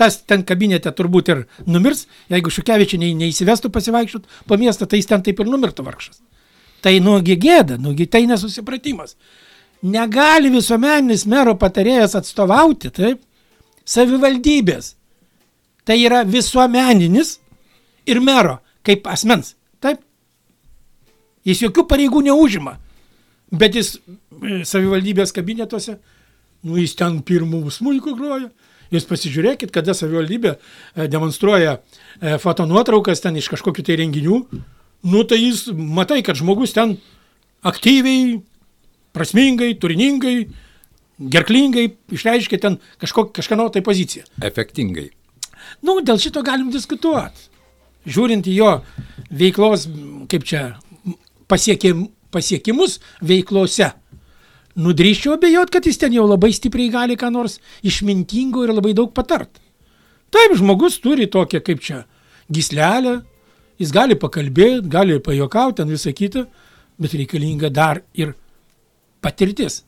tas 0.00 0.20
ten 0.26 0.42
kabinete 0.46 0.90
turbūt 0.96 1.30
ir 1.32 1.44
numirs, 1.66 2.06
jeigu 2.32 2.52
Šukevičiai 2.52 3.12
neįsivestų 3.18 3.70
pasivaikščiot 3.74 4.28
po 4.48 4.58
miestą, 4.60 4.88
tai 4.88 5.00
jis 5.00 5.10
ten 5.10 5.22
taip 5.26 5.40
ir 5.40 5.50
numirtų 5.50 5.86
vargšas. 5.86 6.20
Tai 6.80 6.94
nugi 7.04 7.36
gėda, 7.40 7.76
nugi 7.80 8.06
tai 8.08 8.24
nesusipratimas. 8.28 9.16
Negali 9.82 10.50
visuomeninis 10.52 11.26
mero 11.28 11.54
patarėjas 11.60 12.16
atstovauti, 12.18 12.90
taip, 12.92 13.20
savivaldybės. 13.88 14.94
Tai 15.84 15.96
yra 15.96 16.22
visuomeninis 16.28 17.38
ir 18.08 18.20
mero 18.24 18.58
kaip 18.86 19.06
asmens, 19.10 19.54
taip. 19.80 20.00
Jis 21.46 21.62
jokių 21.64 21.86
pareigų 21.88 22.22
neužima, 22.26 22.76
bet 23.50 23.76
jis 23.78 23.94
e, 23.96 24.60
savivaldybės 24.68 25.32
kabinetuose, 25.36 25.96
nu 26.68 26.76
jis 26.80 26.96
ten 26.98 27.20
pirmų 27.24 27.64
smulkų 27.72 28.16
groja. 28.18 28.50
Jūs 28.90 29.06
pasižiūrėkit, 29.06 29.70
kada 29.74 29.94
savivaldybė 29.94 30.56
e, 30.56 31.06
demonstruoja 31.10 31.76
e, 31.78 32.36
fotonuotraukas 32.42 33.22
ten 33.22 33.38
iš 33.38 33.50
kažkokių 33.52 33.84
tai 33.86 33.98
renginių, 34.00 34.40
nu 35.12 35.22
tai 35.30 35.38
jis 35.38 35.68
matai, 35.70 36.20
kad 36.26 36.38
žmogus 36.40 36.74
ten 36.74 36.96
aktyviai, 37.66 38.40
prasmingai, 39.14 39.76
turiningai, 39.78 40.34
gerklingai 41.20 41.86
išreiškia 42.16 42.60
ten 42.62 42.78
kažko, 43.00 43.28
kažkieno 43.36 43.68
tai 43.70 43.84
poziciją. 43.86 44.26
Efektingai. 44.42 45.10
Nu, 45.86 46.00
dėl 46.02 46.18
šito 46.20 46.42
galim 46.46 46.72
diskutuoti. 46.72 47.48
Žiūrint 48.08 48.48
į 48.48 48.54
jo 48.56 48.70
veiklos, 49.30 49.86
kaip 50.32 50.46
čia, 50.48 50.62
pasiekim, 51.50 52.08
pasiekimus 52.32 52.98
veiklose, 53.20 53.90
nudryščiau 54.76 55.34
abejot, 55.38 55.72
kad 55.72 55.86
jis 55.86 55.98
ten 55.98 56.14
jau 56.14 56.26
labai 56.28 56.52
stipriai 56.54 56.92
gali 56.92 57.16
ką 57.18 57.32
nors 57.32 57.58
išmintingo 57.82 58.62
ir 58.66 58.74
labai 58.76 58.94
daug 58.94 59.10
patart. 59.14 59.62
Taip, 60.30 60.54
žmogus 60.58 61.00
turi 61.02 61.26
tokią, 61.26 61.58
kaip 61.66 61.82
čia, 61.82 62.04
gislelę, 62.52 63.20
Jis 63.80 63.94
gali 63.96 64.16
pakalbėti, 64.20 64.90
gali 64.92 65.16
pajokauti, 65.24 65.78
ten 65.80 65.88
visą 65.88 66.12
kitą, 66.16 66.44
bet 67.00 67.14
reikalinga 67.16 67.70
dar 67.72 68.02
ir 68.12 68.34
patirtis. 69.24 69.80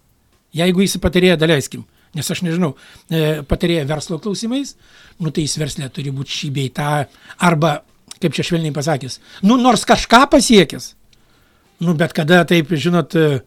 Jeigu 0.57 0.85
jis 0.85 0.97
patarėja, 1.01 1.37
daleiskim, 1.41 1.85
nes 2.17 2.31
aš 2.33 2.41
nežinau, 2.47 2.73
e, 3.12 3.43
patarėja 3.49 3.85
verslo 3.89 4.19
klausimais, 4.21 4.75
nu 5.21 5.33
tai 5.33 5.45
jis 5.45 5.59
verslė 5.61 5.91
turi 5.93 6.12
būti 6.12 6.39
šį 6.39 6.51
bei 6.57 6.73
tą, 6.73 7.05
arba, 7.37 7.83
kaip 8.17 8.33
čia 8.37 8.47
švelniai 8.49 8.73
pasakęs, 8.77 9.19
nu 9.45 9.61
nors 9.61 9.85
kažką 9.89 10.25
pasiekęs. 10.33 10.95
Nu 11.83 11.97
bet 11.99 12.12
kada 12.17 12.45
taip, 12.49 12.73
žinot, 12.73 13.17
e, 13.17 13.43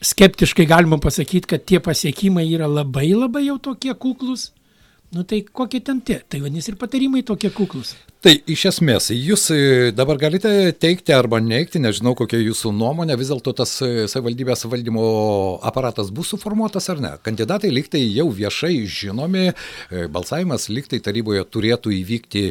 skeptiškai 0.00 0.66
galima 0.66 0.98
pasakyti, 0.98 1.46
kad 1.54 1.64
tie 1.64 1.80
pasiekimai 1.80 2.46
yra 2.48 2.68
labai 2.70 3.12
labai 3.12 3.46
jau 3.46 3.58
tokie 3.58 3.94
kuklus, 3.94 4.50
nu 5.10 5.22
tai 5.22 5.42
kokie 5.42 5.80
ten 5.82 6.00
tie, 6.00 6.20
tai 6.28 6.40
vadinasi 6.40 6.72
ir 6.72 6.78
patarimai 6.78 7.22
tokie 7.26 7.50
kuklus. 7.50 7.96
Tai 8.20 8.34
iš 8.52 8.66
esmės, 8.68 9.06
jūs 9.16 9.46
e, 9.54 9.60
dabar 9.96 10.18
galite 10.20 10.50
teikti 10.76 11.14
arba 11.16 11.38
neikti, 11.40 11.80
nežinau 11.80 12.12
kokia 12.18 12.36
jūsų 12.42 12.68
nuomonė, 12.76 13.14
vis 13.16 13.30
dėlto 13.32 13.54
tas 13.56 13.70
e, 13.80 14.04
savivaldybės 14.12 14.66
valdymo 14.68 15.04
aparatas 15.64 16.10
bus 16.12 16.28
suformuotas 16.34 16.90
ar 16.92 17.00
ne. 17.00 17.14
Kandidatai 17.24 17.70
liktai 17.72 18.02
jau 18.04 18.26
viešai 18.36 18.74
žinomi, 18.84 19.46
e, 19.48 20.02
balsavimas 20.12 20.68
liktai 20.68 21.00
taryboje 21.00 21.46
turėtų 21.48 21.94
įvykti 21.96 22.42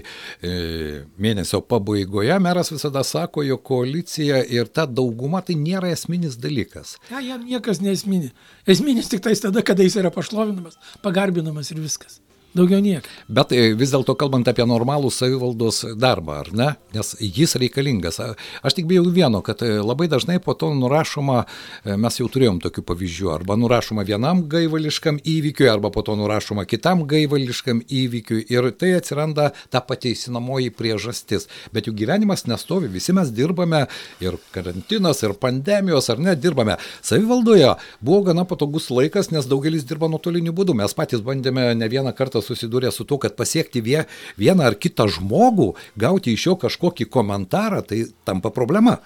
mėnesio 1.22 1.62
pabaigoje. 1.62 2.34
Meras 2.42 2.74
visada 2.74 3.04
sako, 3.06 3.44
jo 3.46 3.60
koalicija 3.62 4.42
ir 4.50 4.72
ta 4.74 4.88
dauguma 4.90 5.44
tai 5.46 5.54
nėra 5.60 5.94
esminis 5.94 6.40
dalykas. 6.42 6.96
Ja, 7.12 7.22
jam 7.22 7.46
niekas 7.46 7.84
nesminis. 7.86 8.34
Esminis 8.66 9.14
tik 9.14 9.22
tais 9.22 9.46
tada, 9.46 9.62
kada 9.62 9.86
jis 9.86 10.00
yra 10.02 10.10
pašlovinamas, 10.16 10.82
pagarbinamas 11.06 11.70
ir 11.76 11.84
viskas. 11.86 12.18
Daugiau 12.50 12.82
nieko. 12.82 13.06
Bet 13.30 13.52
e, 13.54 13.76
vis 13.78 13.92
dėlto 13.94 14.16
kalbant 14.18 14.48
apie 14.50 14.66
normalų 14.66 15.12
savivaldos 15.14 15.84
darbą, 16.02 16.40
ar 16.42 16.48
ne? 16.50 16.70
Nes 16.96 17.12
jis 17.22 17.52
reikalingas. 17.62 18.18
Aš 18.66 18.74
tik 18.74 18.88
bijau 18.90 19.04
vieno, 19.14 19.44
kad 19.46 19.62
e, 19.62 19.76
labai 19.86 20.08
dažnai 20.10 20.40
po 20.42 20.56
to 20.58 20.72
nurašoma, 20.74 21.44
e, 21.46 21.94
mes 22.02 22.18
jau 22.18 22.26
turėjom 22.26 22.58
tokių 22.64 22.84
pavyzdžių, 22.90 23.28
arba 23.36 23.58
nurašoma 23.60 24.02
vienam 24.08 24.42
gaivališkam 24.50 25.20
įvykiui, 25.22 25.68
arba 25.70 25.92
po 25.94 26.02
to 26.08 26.16
nurašoma 26.18 26.66
kitam 26.66 27.04
gaivališkam 27.12 27.84
įvykiui 27.86 28.48
ir 28.50 28.72
tai 28.82 28.96
atsiranda 28.98 29.52
ta 29.70 29.84
pateisinamoji 29.86 30.74
priežastis. 30.74 31.46
Bet 31.70 31.86
jų 31.86 31.94
gyvenimas 32.02 32.48
nestovi, 32.50 32.90
visi 32.90 33.14
mes 33.14 33.30
dirbame 33.30 33.84
ir 34.26 34.40
karantinas, 34.58 35.22
ir 35.22 35.38
pandemijos, 35.38 36.10
ar 36.10 36.26
ne, 36.26 36.34
dirbame. 36.34 36.80
Savivaldoje 37.06 37.76
buvo 38.02 38.26
gana 38.32 38.50
patogus 38.50 38.90
laikas, 38.90 39.30
nes 39.30 39.46
daugelis 39.46 39.86
dirba 39.86 40.10
nuotoliniu 40.10 40.58
būdu. 40.58 40.74
Mes 40.82 40.98
patys 40.98 41.22
bandėme 41.22 41.70
ne 41.78 41.94
vieną 41.94 42.18
kartą 42.18 42.39
kartą 42.40 42.56
susidūrė 42.56 42.92
su 42.92 43.06
tuo, 43.06 43.18
kad 43.20 43.36
pasiekti 43.36 43.82
vie, 43.82 44.06
vieną 44.38 44.64
ar 44.64 44.76
kitą 44.76 45.08
žmogų, 45.08 45.76
gauti 45.98 46.34
iš 46.34 46.48
jo 46.48 46.56
kažkokį 46.56 47.10
komentarą, 47.10 47.82
tai 47.82 48.08
tampa 48.26 48.50
problema. 48.52 49.00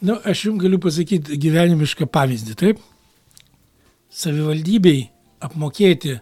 Na, 0.00 0.14
nu, 0.14 0.20
aš 0.24 0.46
jums 0.46 0.62
galiu 0.62 0.78
pasakyti 0.78 1.38
gyvenimišką 1.38 2.06
pavyzdį, 2.06 2.54
taip? 2.54 2.78
Savivaldybei 4.10 5.10
apmokėti 5.40 6.20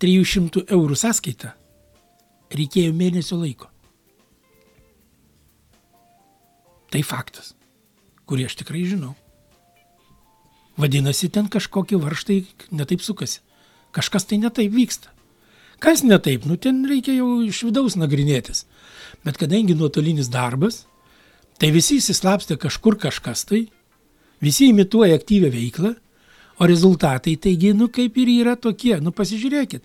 300 0.00 0.66
eurų 0.70 0.96
sąskaitą 0.96 1.52
reikėjo 2.52 2.92
mėnesio 2.94 3.36
laiko. 3.36 3.68
Tai 6.90 7.02
faktas, 7.02 7.54
kurį 8.26 8.46
aš 8.46 8.56
tikrai 8.62 8.86
žinau. 8.86 9.14
Vadinasi, 10.76 11.28
ten 11.32 11.48
kažkokie 11.48 11.96
varštai 11.98 12.44
netaip 12.70 13.02
sukasi 13.02 13.40
kažkas 13.96 14.28
tai 14.28 14.38
netaip 14.42 14.72
vyksta. 14.72 15.15
Kas 15.82 16.02
netaip, 16.02 16.46
nu 16.48 16.56
ten 16.56 16.84
reikia 16.88 17.18
jau 17.18 17.42
iš 17.44 17.62
vidaus 17.68 17.98
nagrinėtis. 18.00 18.64
Bet 19.26 19.36
kadangi 19.40 19.76
nuotolinis 19.76 20.30
darbas, 20.32 20.84
tai 21.60 21.72
visi 21.74 21.98
įsislapstė 22.00 22.56
kažkur 22.60 22.96
kažkas 23.00 23.44
tai, 23.48 23.66
visi 24.40 24.70
imituoja 24.72 25.18
aktyvę 25.18 25.50
veiklą, 25.52 25.94
o 26.56 26.68
rezultatai 26.68 27.36
taigi, 27.36 27.74
nu 27.76 27.90
kaip 27.92 28.16
ir 28.16 28.32
yra 28.38 28.56
tokie, 28.56 28.94
nu 29.04 29.12
pasižiūrėkit, 29.12 29.84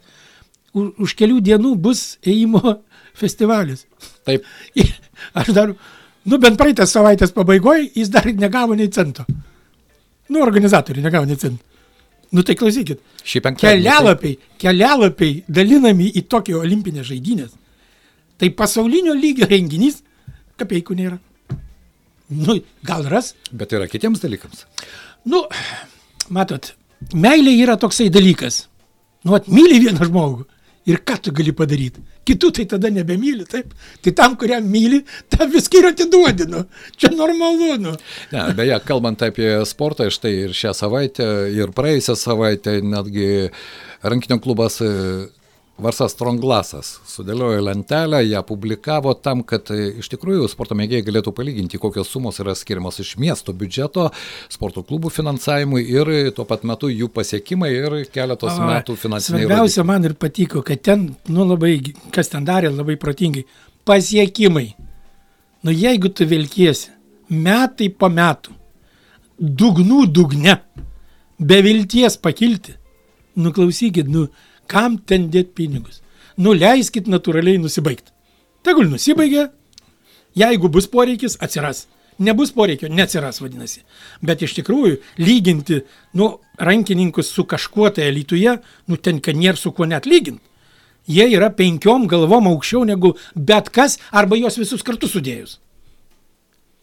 už, 0.71 0.93
už 1.03 1.15
kelių 1.19 1.41
dienų 1.43 1.73
bus 1.75 2.15
ėjimo 2.23 2.77
festivalis. 3.21 3.85
Taip, 4.27 4.47
Aš 5.39 5.51
dar, 5.55 5.73
nu 6.23 6.39
bent 6.41 6.59
praeitą 6.59 6.87
savaitės 6.87 7.35
pabaigoje 7.35 7.89
jis 7.95 8.11
dar 8.13 8.27
negavo 8.31 8.77
nei 8.77 8.89
cento. 8.93 9.25
Nu, 10.31 10.39
organizatoriai 10.39 11.03
negavo 11.03 11.27
nei 11.27 11.39
cento. 11.39 11.70
Nu 12.31 12.43
tai 12.47 12.55
klausykit, 12.55 13.01
šį 13.27 13.41
penktadienį. 13.43 13.83
kelialapiai, 13.83 14.37
kelialapiai 14.61 15.41
dalinami 15.51 16.07
į 16.15 16.23
Tokijo 16.31 16.61
olimpinės 16.63 17.09
žaidynės. 17.09 17.51
Tai 18.39 18.49
pasaulinio 18.57 19.13
lygio 19.17 19.49
renginys, 19.51 19.99
kapeikų 20.57 20.95
nėra. 20.97 21.19
Nu, 22.31 22.55
gal 22.87 23.03
ras? 23.11 23.33
Bet 23.51 23.75
yra 23.75 23.89
kitiems 23.91 24.23
dalykams. 24.23 24.63
Nu, 25.27 25.43
matot, 26.31 26.71
meilė 27.13 27.57
yra 27.59 27.75
toksai 27.77 28.07
dalykas. 28.13 28.63
Nu, 29.27 29.35
atmyli 29.35 29.81
vieną 29.83 30.07
žmogų. 30.07 30.47
Ir 30.89 30.97
ką 31.05 31.17
tu 31.21 31.31
gali 31.35 31.53
padaryti? 31.53 32.01
Kitų 32.25 32.49
tai 32.57 32.63
tada 32.69 32.89
nebemyli, 32.93 33.45
taip? 33.49 33.73
Tai 34.01 34.13
tam, 34.17 34.35
kuriam 34.39 34.65
myli, 34.65 35.03
tam 35.29 35.51
viską 35.53 35.77
ir 35.77 35.87
atiduodi, 35.91 36.47
nu. 36.49 36.63
Čia 36.97 37.11
normalu, 37.13 37.75
nu. 37.81 37.93
Ne, 38.33 38.45
beje, 38.57 38.79
kalbant 38.87 39.21
apie 39.25 39.51
sportą, 39.69 40.09
štai 40.13 40.33
ir 40.47 40.55
šią 40.57 40.73
savaitę, 40.77 41.27
ir 41.53 41.73
praėjusią 41.77 42.17
savaitę 42.17 42.79
netgi 42.81 43.29
rankinio 44.01 44.39
klubas 44.41 44.79
e, 44.81 44.89
Varsas 45.81 46.13
Stronglasas 46.13 46.89
sudėliojo 47.09 47.61
lentelę, 47.65 48.19
ją 48.27 48.41
publikavo 48.45 49.13
tam, 49.17 49.41
kad 49.47 49.71
e, 49.73 49.87
iš 50.01 50.11
tikrųjų 50.11 50.49
sporto 50.51 50.75
mėgėjai 50.77 51.05
galėtų 51.07 51.33
palyginti, 51.37 51.79
kokios 51.81 52.11
sumos 52.11 52.37
yra 52.43 52.53
skiriamos 52.57 52.99
iš 53.01 53.15
miesto 53.21 53.55
biudžeto 53.57 54.09
sporto 54.51 54.83
klubų 54.85 55.09
finansavimui 55.13 55.81
ir 55.89 56.11
tuo 56.37 56.45
pat 56.49 56.67
metu 56.67 56.91
jų 56.91 57.09
pasiekimai 57.15 57.71
ir 57.73 57.97
keletos 58.13 58.59
O, 58.59 58.67
metų 58.67 58.97
finansiniai 58.99 59.47
Svarbiausia 59.47 59.85
man 59.87 60.05
ir 60.05 60.15
patiko, 60.21 60.61
kad 60.65 60.83
ten, 60.85 61.09
nu 61.31 61.47
labai, 61.49 61.79
kas 62.13 62.29
ten 62.29 62.45
darė, 62.45 62.69
labai 62.75 62.99
protingai, 63.01 63.47
pasiekimai. 63.87 64.67
Nu 65.65 65.73
jeigu 65.73 66.11
tu 66.13 66.27
vilkiesi 66.29 66.91
metai 67.31 67.89
po 67.89 68.11
metų, 68.11 68.53
dugnų 69.39 70.05
dugne, 70.13 70.59
be 71.39 71.61
vilties 71.65 72.19
pakilti, 72.21 72.75
nu 73.41 73.53
klausykit, 73.55 74.09
nu 74.11 74.27
kam 74.69 74.97
ten 74.97 75.29
dėti 75.33 75.55
pinigus? 75.57 76.01
Nu 76.37 76.53
leiskit 76.57 77.09
natūraliai 77.11 77.59
nusibaigti. 77.61 78.11
Tegul 78.65 78.89
nusibaigia, 78.89 79.49
jeigu 80.37 80.69
bus 80.69 80.87
poreikis, 80.87 81.37
atsiras. 81.41 81.87
Nebus 82.21 82.51
poreikio, 82.53 82.89
neatsiras 82.91 83.41
vadinasi. 83.41 83.81
Bet 84.21 84.43
iš 84.45 84.53
tikrųjų, 84.59 84.99
lyginti, 85.17 85.79
nu, 86.17 86.35
rankininkus 86.61 87.31
su 87.33 87.47
kažkuo 87.49 87.89
tai 87.95 88.11
elituje, 88.11 88.59
nu, 88.91 88.97
ten, 88.97 89.21
kad 89.23 89.37
nėra 89.37 89.57
su 89.57 89.71
kuo 89.73 89.87
net 89.89 90.05
lyginti. 90.05 90.43
Jie 91.09 91.25
yra 91.33 91.49
penkiom 91.57 92.05
galvom 92.09 92.51
aukščiau 92.51 92.83
negu 92.85 93.15
bet 93.33 93.71
kas, 93.73 93.97
arba 94.13 94.37
juos 94.37 94.59
visus 94.59 94.85
kartu 94.85 95.09
sudėjus. 95.09 95.57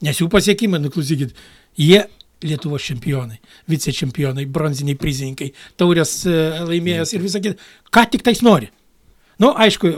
Nes 0.02 0.18
jų 0.18 0.26
pasiekimai, 0.32 0.80
nuklausykit, 0.82 1.36
jie 1.78 2.02
Lietuvos 2.44 2.84
čempionai, 2.86 3.40
vicečempionai, 3.66 4.44
bronziniai 4.46 4.98
prizininkai, 4.98 5.50
taurės 5.80 6.20
e, 6.28 6.34
laimėjęs 6.68 7.14
ir 7.16 7.24
visą 7.24 7.40
kitą. 7.42 7.70
Ką 7.94 8.04
tik 8.12 8.22
tais 8.26 8.44
nori. 8.46 8.70
Na, 9.38 9.46
nu, 9.46 9.54
aišku, 9.66 9.90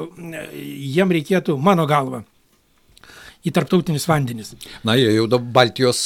jiem 0.56 1.12
reikėtų, 1.16 1.56
mano 1.60 1.86
galva, 1.88 2.22
į 3.44 3.52
tarptautinius 3.56 4.08
vandenis. 4.08 4.54
Na, 4.84 4.96
jie 5.00 5.12
jau 5.16 5.26
dabar 5.28 5.64
Baltijos 5.64 6.00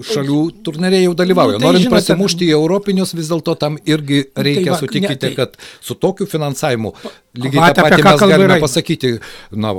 šalių 0.00 0.38
turneriai 0.64 1.04
jau 1.04 1.14
dalyvauja. 1.16 1.58
Nu, 1.58 1.64
tai 1.64 1.68
Norint 1.68 1.92
prasimušti 1.92 2.48
į 2.48 2.54
europinius, 2.56 3.12
vis 3.16 3.28
dėlto 3.32 3.54
tam 3.60 3.76
irgi 3.88 4.24
reikia, 4.32 4.72
va, 4.72 4.80
sutikite, 4.80 5.14
ne, 5.14 5.20
tai- 5.20 5.34
kad 5.36 5.56
su 5.80 5.94
tokiu 5.94 6.26
finansavimu 6.26 6.94
lygiai 7.36 7.60
Vat 7.60 7.76
tą 7.76 7.86
patį 7.88 8.04
mes 8.04 8.20
galime 8.20 8.60
pasakyti, 8.60 9.12
na, 9.52 9.72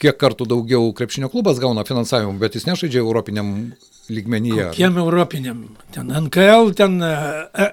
kiek 0.00 0.16
kartų 0.16 0.48
daugiau 0.48 0.92
krepšinio 0.96 1.28
klubas 1.30 1.60
gauna 1.60 1.84
finansavimą, 1.84 2.38
bet 2.38 2.56
jis 2.56 2.64
nežaidžia 2.64 3.02
europiniam 3.04 3.72
lygmenyje. 4.10 4.66
Tiem 4.76 4.98
europiniam, 5.00 5.62
ten 5.94 6.10
NKL, 6.24 6.72
ten 6.78 6.98
e, 7.02 7.12
e, 7.64 7.68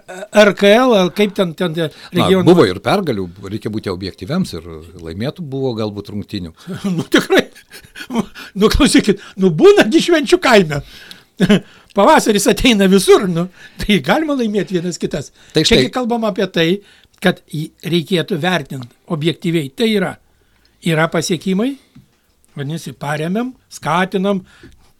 RKL, 0.46 0.96
ar 1.00 1.12
kaip 1.18 1.34
ten, 1.38 1.54
ten 1.58 1.76
regionai. 1.76 2.46
buvo 2.48 2.66
ir 2.68 2.80
pergalių, 2.84 3.28
reikia 3.50 3.72
būti 3.74 3.92
objektyviams 3.94 4.54
ir 4.58 4.70
laimėtų 5.02 5.46
buvo 5.46 5.74
galbūt 5.78 6.14
rungtinių. 6.14 6.54
nu 6.98 7.06
tikrai, 7.12 7.48
nu 8.56 8.72
klausykit, 8.74 9.24
nu 9.42 9.52
būna 9.54 9.88
gi 9.92 10.04
švenčių 10.10 10.42
kaime. 10.44 10.84
Pavasaris 11.98 12.46
ateina 12.50 12.86
visur, 12.90 13.26
nu, 13.30 13.48
tai 13.82 13.98
galima 14.06 14.36
laimėti 14.38 14.78
vienas 14.78 15.00
kitas. 15.02 15.32
Tai 15.54 15.64
Čia 15.64 15.72
štai- 15.72 15.88
kai 15.88 15.94
kalbam 15.96 16.28
apie 16.30 16.46
tai, 16.54 16.70
kad 17.24 17.42
reikėtų 17.50 18.38
vertinti 18.42 18.90
objektyviai. 19.14 19.72
Tai 19.74 19.88
yra, 19.90 20.12
yra 20.86 21.08
pasiekimai, 21.10 21.72
vadinasi, 22.58 22.94
paremiam, 22.98 23.54
skatinam, 23.74 24.44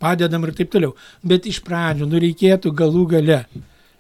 padedam 0.02 0.46
ir 0.48 0.54
taip 0.58 0.72
toliau. 0.74 0.96
Bet 1.24 1.48
iš 1.50 1.62
pradžių, 1.66 2.08
nu 2.10 2.22
reikėtų 2.24 2.74
galų 2.78 3.06
gale, 3.16 3.42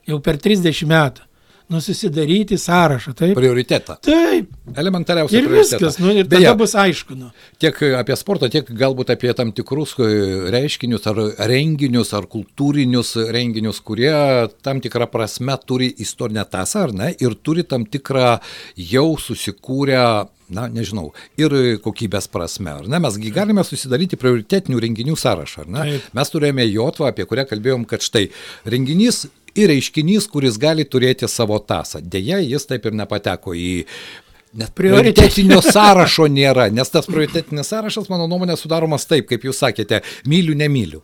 jau 0.07 0.19
per 0.23 0.39
30 0.41 0.87
metų, 0.89 1.26
nu 1.69 1.81
susidaryti 1.81 2.57
sąrašą, 2.57 3.13
taip? 3.13 3.35
Prioritetą. 3.35 3.95
Taip. 4.01 4.51
Elementariausia. 4.75 5.41
Ir 5.41 5.49
viskas, 5.51 5.99
nu 5.99 6.13
ir 6.13 6.23
tada 6.27 6.39
Beje, 6.39 6.53
bus 6.59 6.75
aišku, 6.79 7.17
nu. 7.19 7.31
Tiek 7.59 7.81
apie 7.99 8.15
sportą, 8.19 8.49
tiek 8.51 8.69
galbūt 8.71 9.11
apie 9.15 9.33
tam 9.35 9.51
tikrus 9.55 9.95
e, 9.99 10.07
reiškinius 10.53 11.09
ar 11.11 11.19
renginius 11.51 12.13
ar 12.15 12.29
kultūrinius 12.31 13.15
renginius, 13.35 13.81
kurie 13.83 14.15
tam 14.63 14.79
tikrą 14.83 15.09
prasme 15.11 15.57
turi 15.67 15.91
istorinę 16.03 16.47
tasą, 16.47 16.87
ar 16.87 16.95
ne, 16.95 17.11
ir 17.19 17.35
turi 17.43 17.67
tam 17.67 17.85
tikrą 17.85 18.37
jau 18.79 19.09
susikūrę 19.19 20.01
na, 20.53 20.67
nežinau, 20.71 21.09
ir 21.39 21.51
kokybės 21.83 22.29
prasme, 22.31 22.71
ar 22.79 22.87
ne? 22.87 23.01
Mesgi 23.03 23.31
galime 23.35 23.65
susidaryti 23.67 24.19
prioritetinių 24.19 24.79
renginių 24.83 25.17
sąrašą, 25.19 25.65
ar 25.65 25.73
ne? 25.73 25.83
Taip. 25.89 26.13
Mes 26.15 26.31
turėjome 26.31 26.67
Jotvą, 26.69 27.11
apie 27.11 27.27
kurią 27.27 27.47
kalbėjom, 27.49 27.83
kad 27.89 28.05
štai 28.05 28.29
renginys 28.63 29.25
ir 29.57 29.71
reiškinys, 29.73 30.29
kuris 30.31 30.59
gali 30.61 30.85
turėti 30.85 31.29
savo 31.31 31.59
tasą. 31.59 32.01
Deja, 32.01 32.39
jis 32.43 32.69
taip 32.69 32.85
ir 32.87 32.97
nepateko 32.97 33.57
į 33.57 33.73
Net 34.57 34.71
prioritetinio 34.73 35.59
sąrašo 35.75 36.25
nėra, 36.31 36.69
nes 36.73 36.89
tas 36.89 37.05
prioritetinis 37.05 37.67
sąrašas, 37.67 38.07
mano 38.09 38.29
nuomonė, 38.31 38.55
sudaromas 38.57 39.05
taip, 39.05 39.27
kaip 39.29 39.43
jūs 39.45 39.59
sakėte, 39.59 39.99
myliu, 40.25 40.55
nemyliu. 40.57 41.01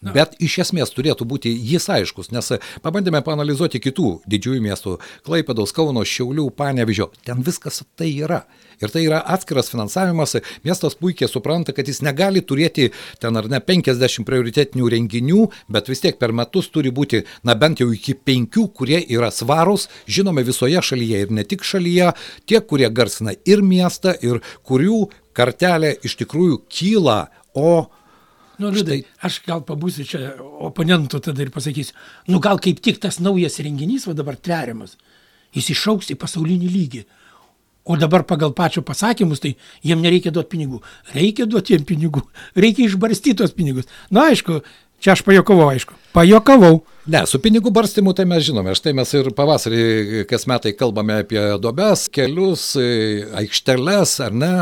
Bet 0.00 0.32
iš 0.40 0.54
esmės 0.64 0.94
turėtų 0.96 1.26
būti 1.28 1.50
jis 1.52 1.84
aiškus, 1.92 2.30
nes 2.32 2.54
pabandėme 2.80 3.20
panalizuoti 3.24 3.82
kitų 3.84 4.22
didžiųjų 4.32 4.62
miestų- 4.64 4.96
Klaipados, 5.26 5.74
Kauno, 5.76 6.00
Šiaulių, 6.00 6.48
Panevižio. 6.56 7.10
Ten 7.24 7.42
viskas 7.44 7.82
tai 7.96 8.08
yra. 8.16 8.46
Ir 8.80 8.88
tai 8.88 9.04
yra 9.04 9.20
atskiras 9.20 9.68
finansavimas. 9.68 10.36
Miestas 10.64 10.94
puikiai 10.94 11.28
supranta, 11.28 11.74
kad 11.76 11.84
jis 11.84 12.00
negali 12.00 12.40
turėti 12.40 12.92
ten 13.20 13.36
ar 13.36 13.46
ne 13.48 13.60
50 13.60 14.24
prioritetinių 14.24 14.88
renginių, 14.88 15.50
bet 15.68 15.88
vis 15.88 16.00
tiek 16.00 16.18
per 16.18 16.32
metus 16.32 16.70
turi 16.72 16.90
būti, 16.90 17.26
na 17.44 17.54
bent 17.54 17.80
jau 17.80 17.92
iki 17.92 18.14
penkių, 18.14 18.72
kurie 18.72 19.04
yra 19.04 19.28
svarūs, 19.28 19.88
žinome 20.08 20.42
visoje 20.42 20.80
šalyje 20.80 21.20
ir 21.26 21.30
ne 21.30 21.44
tik 21.44 21.60
šalyje, 21.60 22.14
tie, 22.46 22.60
kurie 22.60 22.88
garsina 22.88 23.36
ir 23.44 23.60
miestą, 23.60 24.16
ir 24.22 24.40
kurių 24.64 25.10
kartelė 25.36 25.98
iš 26.02 26.16
tikrųjų 26.16 26.62
kyla, 26.72 27.28
o 27.52 27.90
Nu, 28.60 28.68
liūdai, 28.74 28.98
aš 29.24 29.38
gal 29.46 29.62
pabūsiu 29.64 30.04
čia 30.04 30.34
oponentų 30.68 31.22
tada 31.24 31.40
ir 31.40 31.52
pasakysiu, 31.54 31.94
nu 32.28 32.42
gal 32.44 32.60
kaip 32.60 32.82
tik 32.84 32.98
tas 33.00 33.16
naujas 33.22 33.56
renginys, 33.64 34.04
o 34.10 34.12
dabar 34.16 34.36
tveriamas, 34.36 34.98
jis 35.56 35.70
išauks 35.72 36.12
į 36.12 36.18
pasaulinį 36.20 36.68
lygį. 36.74 37.02
O 37.88 37.96
dabar 37.96 38.26
pagal 38.28 38.52
pačio 38.52 38.84
pasakymus, 38.84 39.40
tai 39.40 39.54
jiem 39.82 40.02
nereikia 40.04 40.30
duoti 40.34 40.52
pinigų. 40.52 40.82
Reikia 41.16 41.46
duoti 41.48 41.72
jiem 41.74 41.86
pinigų, 41.88 42.22
reikia 42.54 42.84
išbarstyti 42.84 43.38
tos 43.40 43.56
pinigus. 43.56 43.88
Na 44.12 44.28
aišku, 44.28 44.60
čia 45.00 45.16
aš 45.16 45.24
pajokavau, 45.24 45.70
aišku. 45.72 45.96
Pajokavau. 46.16 46.80
Ne, 47.10 47.22
su 47.26 47.40
pinigų 47.42 47.72
barstimu 47.74 48.12
tai 48.14 48.26
mes 48.28 48.44
žinome. 48.44 48.74
Štai 48.76 48.92
mes 48.94 49.10
ir 49.16 49.30
pavasarį 49.34 50.24
kas 50.30 50.44
metai 50.50 50.74
kalbame 50.76 51.22
apie 51.22 51.40
duobes, 51.62 52.06
kelius, 52.12 52.74
e, 52.78 53.24
aikšteles, 53.40 54.16
ar 54.26 54.36
ne, 54.36 54.52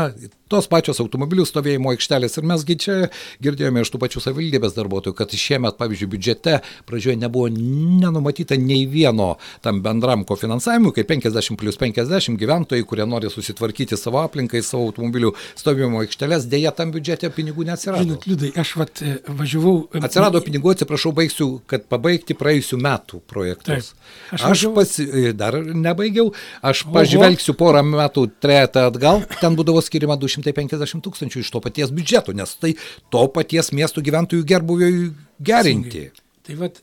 tos 0.49 0.65
pačios 0.69 0.97
automobilių 1.03 1.45
stovėjimo 1.45 1.91
aikštelės. 1.93 2.39
Ir 2.39 2.47
mesgi 2.49 2.75
čia 2.81 2.95
girdėjome 3.43 3.83
iš 3.83 3.91
tų 3.93 4.01
pačių 4.01 4.23
savivaldybės 4.23 4.73
darbuotojų, 4.77 5.15
kad 5.19 5.35
šiemet, 5.37 5.77
pavyzdžiui, 5.77 6.09
biudžete 6.09 6.55
pradžioje 6.89 7.19
nebuvo 7.21 7.51
nenumatyta 7.53 8.57
nei 8.57 8.87
vieno 8.89 9.35
tam 9.65 9.83
bendram 9.85 10.25
kofinansavimui, 10.25 10.93
kai 10.95 11.05
50 11.11 11.59
plus 11.59 11.77
50 11.77 12.39
gyventojai, 12.41 12.87
kurie 12.89 13.05
nori 13.05 13.29
susitvarkyti 13.29 13.99
savo 13.99 14.23
aplinkai, 14.23 14.63
savo 14.65 14.87
automobilių 14.89 15.35
stovėjimo 15.59 16.01
aikšteles, 16.05 16.49
dėja 16.49 16.73
tam 16.75 16.95
biudžete 16.95 17.29
pinigų 17.35 17.67
neatsirado. 17.69 18.07
Žinot, 18.07 18.25
liūdai, 18.31 18.51
aš 18.57 18.73
vat 18.81 19.03
e, 19.05 19.19
važiavau. 19.29 19.75
e, 19.93 20.03
Atsirado 20.09 20.41
pinigų, 20.41 20.73
atsiprašau, 20.73 21.13
baigsiu, 21.13 21.38
kad 21.69 21.85
pabaigti 21.91 22.35
praėjusių 22.37 22.77
metų 22.83 23.19
projektus. 23.29 23.91
Taip. 23.91 24.09
Aš, 24.33 24.39
Aš 24.39 24.43
važiavau- 24.45 24.75
pasi, 24.79 25.05
dar 25.37 25.57
nebaigiau, 25.63 26.33
aš 26.61 26.83
Oho. 26.85 26.93
pažvelgsiu 26.97 27.55
porą 27.59 27.83
metų 27.85 28.25
trejetą 28.41 28.87
atgal, 28.89 29.23
ten 29.41 29.55
būdavo 29.57 29.81
skiriama 29.85 30.17
250 30.21 31.01
tūkstančių 31.05 31.43
iš 31.43 31.51
to 31.55 31.61
paties 31.63 31.91
biudžeto, 31.95 32.35
nes 32.35 32.55
tai 32.59 32.75
to 33.11 33.25
paties 33.27 33.71
miestų 33.71 34.03
gyventojų 34.09 34.45
gerbuviui 34.51 35.13
gerinti. 35.41 36.09
Tai 36.47 36.55
vad 36.55 36.81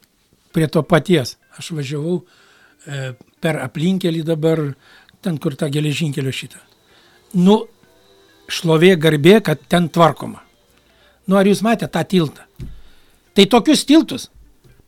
prie 0.52 0.68
to 0.72 0.82
paties. 0.82 1.36
Aš 1.58 1.72
važiavau 1.76 2.20
e, 2.86 3.14
per 3.40 3.60
aplinkelį 3.64 4.24
dabar, 4.24 4.62
ten 5.22 5.38
kur 5.38 5.56
tą 5.58 5.68
geležinkelio 5.72 6.32
šitą. 6.32 6.60
Nu, 7.34 7.64
šlovė 8.48 8.94
garbė, 9.00 9.40
kad 9.42 9.60
ten 9.68 9.88
tvarkoma. 9.88 10.42
Nu, 11.26 11.36
ar 11.36 11.48
jūs 11.48 11.62
matėte 11.66 11.90
tą 11.96 12.04
tiltą? 12.06 12.44
Tai 13.36 13.44
tokius 13.52 13.82
tiltus 13.84 14.28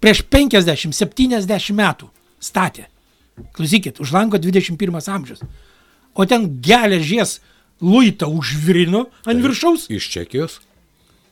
prieš 0.02 0.22
50-70 0.30 1.74
metų 1.76 2.08
statė. 2.40 2.86
Klausykit, 3.54 4.00
už 4.02 4.12
lango 4.14 4.38
21 4.38 4.98
amžius. 5.14 5.42
O 6.14 6.26
ten 6.26 6.48
geležies 6.62 7.38
luitą 7.80 8.26
užvirino 8.26 9.06
ant 9.26 9.42
viršaus. 9.42 9.86
Iš 9.90 10.08
Čekijos? 10.10 10.58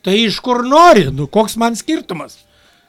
Tai 0.05 0.15
iš 0.15 0.39
kur 0.39 0.63
nori, 0.63 1.09
nu 1.11 1.27
koks 1.27 1.57
man 1.59 1.75
skirtumas. 1.75 2.39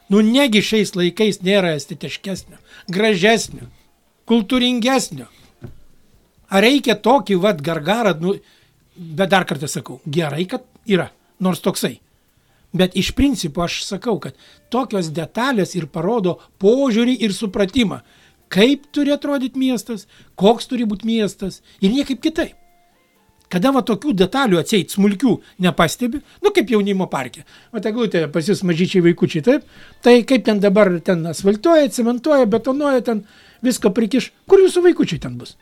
Nu 0.09 0.23
negi 0.25 0.61
šiais 0.65 0.95
laikais 0.95 1.41
nėra 1.45 1.75
estetiškesnio, 1.77 2.57
gražesnio, 2.89 3.67
kultūringesnio. 4.29 5.27
Ar 6.49 6.65
reikia 6.65 6.95
tokį 6.97 7.37
vad 7.43 7.59
gargarą, 7.61 8.15
nu, 8.17 8.33
bet 8.95 9.29
dar 9.29 9.45
kartą 9.45 9.69
sakau, 9.69 9.99
gerai, 10.07 10.47
kad 10.49 10.63
yra, 10.89 11.11
nors 11.37 11.61
toksai. 11.61 11.99
Bet 12.73 12.95
iš 12.97 13.11
principo 13.17 13.63
aš 13.65 13.81
sakau, 13.87 14.19
kad 14.21 14.37
tokios 14.69 15.09
detalės 15.13 15.73
ir 15.77 15.87
parodo 15.89 16.37
požiūrį 16.61 17.17
ir 17.25 17.33
supratimą, 17.33 18.03
kaip 18.53 18.85
turi 18.93 19.13
atrodyti 19.15 19.61
miestas, 19.61 20.05
koks 20.37 20.69
turi 20.69 20.85
būti 20.89 21.09
miestas 21.09 21.63
ir 21.81 21.93
niekaip 21.93 22.21
kitaip. 22.21 22.55
Kada 23.49 23.71
va 23.73 23.81
tokių 23.81 24.13
detalių 24.13 24.59
atseit 24.61 24.93
smulkių 24.93 25.31
nepastebi, 25.65 26.19
nu 26.45 26.51
kaip 26.53 26.69
jaunimo 26.69 27.07
parke. 27.09 27.41
O 27.73 27.81
teglutė 27.81 28.27
pas 28.29 28.45
jūs 28.45 28.61
mažyčiai 28.61 29.01
vaikučiai, 29.07 29.41
taip, 29.47 29.63
tai 30.05 30.19
kaip 30.29 30.45
ten 30.45 30.61
dabar 30.61 30.91
ten 31.01 31.25
asfaltuoja, 31.31 31.89
cementuoja, 31.95 32.45
betonuoja, 32.45 33.01
ten 33.07 33.23
viską 33.65 33.89
prikiš. 33.97 34.29
Kur 34.45 34.61
jūsų 34.61 34.85
vaikučiai 34.85 35.23
ten 35.25 35.41
bus? 35.41 35.57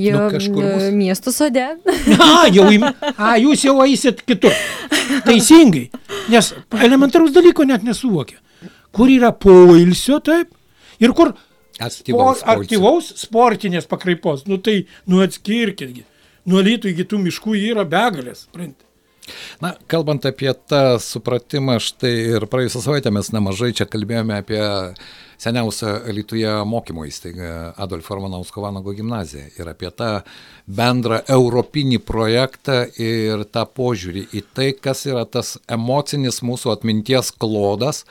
Jau 0.00 0.16
Nu, 0.16 0.26
kažkur 0.32 0.62
bus. 0.64 0.82
e, 0.86 0.90
miestų 0.96 1.32
sode. 1.34 1.64
A, 2.26 2.46
jau, 2.54 2.66
im, 2.72 2.84
a, 2.86 3.34
jūs 3.42 3.64
jau 3.66 3.76
eisit 3.84 4.22
kitur. 4.28 4.54
Teisingai. 5.26 5.88
Nes 6.32 6.52
elementarus 6.80 7.32
dalyko 7.34 7.66
net 7.68 7.82
nesuvokia. 7.86 8.38
Kur 8.96 9.10
yra 9.12 9.30
poilsio, 9.36 10.18
taip, 10.24 10.50
ir 11.02 11.12
kur 11.16 11.32
Aktyvaus 11.80 12.42
poilsio. 12.42 12.60
aktyvaus 12.60 13.10
sportinės 13.22 13.86
pakraipos. 13.88 14.42
Nu 14.50 14.58
tai, 14.60 14.82
nu 15.08 15.22
atskirkitgi. 15.24 16.04
Nuo 16.50 16.60
rytų 16.64 16.90
iki 16.94 17.04
tų 17.08 17.20
miškų 17.26 17.54
yra 17.70 17.84
begalės. 17.88 18.46
supranti. 18.46 18.84
Na, 19.62 19.74
kalbant 19.90 20.26
apie 20.28 20.52
tą 20.70 20.98
supratimą, 21.02 21.78
štai 21.82 22.14
ir 22.36 22.46
praėjusią 22.50 22.84
savaitę 22.84 23.12
mes 23.14 23.32
nemažai 23.34 23.72
čia 23.76 23.88
kalbėjome 23.90 24.40
apie 24.40 24.62
seniausią 25.40 26.12
Lietuvoje 26.12 26.52
mokymo 26.68 27.06
įstaigą 27.08 27.72
Adolfo 27.80 28.18
Romanausko 28.18 28.62
Vanago 28.64 28.92
gimnaziją 28.96 29.46
ir 29.56 29.70
apie 29.72 29.90
tą 29.96 30.10
bendrą 30.68 31.22
europinį 31.32 32.00
projektą 32.04 32.82
ir 33.00 33.46
tą 33.48 33.64
požiūrį 33.78 34.26
į 34.36 34.44
tai, 34.54 34.70
kas 34.76 35.06
yra 35.08 35.24
tas 35.24 35.56
emocinis 35.68 36.42
mūsų 36.44 36.74
atminties 36.74 37.32
klodas. 37.32 38.04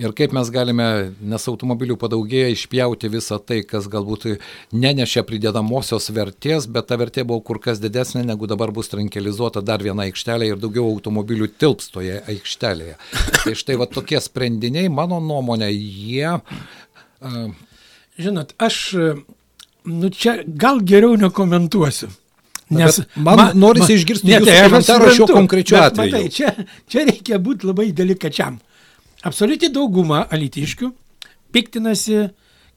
Ir 0.00 0.14
kaip 0.16 0.32
mes 0.32 0.48
galime, 0.52 0.86
nes 1.20 1.48
automobilių 1.50 1.98
padaugėja, 2.00 2.52
išpjauti 2.54 3.10
visą 3.12 3.38
tai, 3.42 3.60
kas 3.68 3.88
galbūt 3.92 4.28
nenešia 4.72 5.24
pridedamosios 5.28 6.08
vertės, 6.14 6.68
bet 6.70 6.88
ta 6.88 6.96
vertė 7.00 7.26
buvo 7.28 7.42
kur 7.44 7.60
kas 7.62 7.82
didesnė, 7.82 8.24
negu 8.28 8.48
dabar 8.50 8.72
bus 8.72 8.88
trankelizuota 8.92 9.60
dar 9.64 9.84
viena 9.84 10.06
aikštelė 10.08 10.52
ir 10.52 10.62
daugiau 10.62 10.86
automobilių 10.94 11.50
tilps 11.60 11.92
toje 11.92 12.22
aikštelėje. 12.32 12.96
Tai 13.42 13.58
štai 13.58 13.76
va 13.80 13.90
tokie 13.90 14.20
sprendiniai, 14.22 14.88
mano 14.92 15.20
nuomonė, 15.20 15.68
jie... 15.72 16.38
Uh, 17.22 17.52
Žinot, 18.18 18.52
aš, 18.60 18.78
nu 19.88 20.10
čia 20.12 20.42
gal 20.46 20.82
geriau 20.84 21.16
nekomentuosiu. 21.16 22.10
bet 22.72 23.00
man 23.16 23.56
norisi 23.58 23.96
išgirsti 23.98 24.30
jūsų 24.32 24.48
tai 24.48 24.58
komentarą 24.66 25.08
šiuo 25.16 25.28
konkrečiu 25.30 25.78
atveju. 25.80 26.12
Matai, 26.12 26.28
čia, 26.32 26.52
čia 26.88 27.06
reikia 27.08 27.40
būti 27.42 27.68
labai 27.68 27.88
delikačiam. 27.96 28.60
Absoliuti 29.22 29.70
dauguma 29.70 30.24
alitiškių 30.34 30.90
piktinasi, 31.52 32.28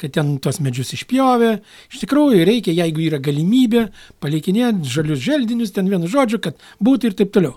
kad 0.02 0.14
ten 0.16 0.36
tos 0.44 0.60
medžius 0.64 0.94
išpjovė. 0.98 1.52
Iš 1.94 2.02
tikrųjų 2.04 2.44
reikia, 2.48 2.76
jeigu 2.76 3.06
yra 3.06 3.22
galimybė, 3.24 3.88
palikinėti 4.24 4.92
žalius 4.92 5.24
želdinius, 5.24 5.74
ten 5.76 5.90
vienu 5.92 6.10
žodžiu, 6.12 6.42
kad 6.44 6.60
būtų 6.84 7.12
ir 7.12 7.18
taip 7.22 7.32
toliau. 7.36 7.56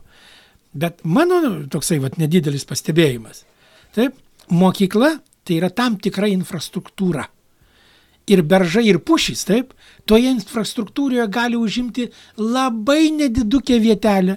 Bet 0.79 1.03
mano 1.03 1.41
toksai 1.71 1.99
vat, 2.03 2.19
nedidelis 2.21 2.67
pastebėjimas. 2.69 3.43
Taip, 3.97 4.15
mokykla 4.53 5.17
tai 5.49 5.59
yra 5.59 5.73
tam 5.73 5.97
tikra 5.97 6.29
infrastruktūra. 6.31 7.25
Ir 8.29 8.43
beržai, 8.45 8.85
ir 8.91 8.99
pušys, 9.01 9.47
taip, 9.49 9.73
toje 10.05 10.29
infrastruktūroje 10.35 11.25
gali 11.33 11.57
užimti 11.57 12.11
labai 12.37 13.09
nedidukę 13.17 13.79
vietelę. 13.81 14.37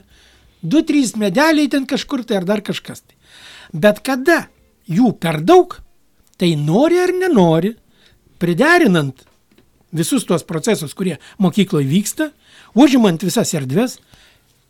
Du, 0.64 0.80
trys 0.88 1.18
medeliai 1.20 1.68
ten 1.68 1.88
kažkur 1.90 2.24
tai 2.24 2.40
ar 2.40 2.48
dar 2.48 2.64
kažkas. 2.64 3.04
Tai. 3.04 3.18
Bet 3.74 4.02
kada 4.04 4.46
jų 4.90 5.14
per 5.20 5.42
daug, 5.48 5.78
tai 6.38 6.56
nori 6.60 7.00
ar 7.00 7.14
nenori, 7.16 7.74
priderinant 8.42 9.24
visus 9.92 10.26
tuos 10.26 10.44
procesus, 10.48 10.96
kurie 10.98 11.18
mokykloje 11.40 11.88
vyksta, 11.88 12.32
užimant 12.76 13.24
visas 13.24 13.54
erdves, 13.56 14.00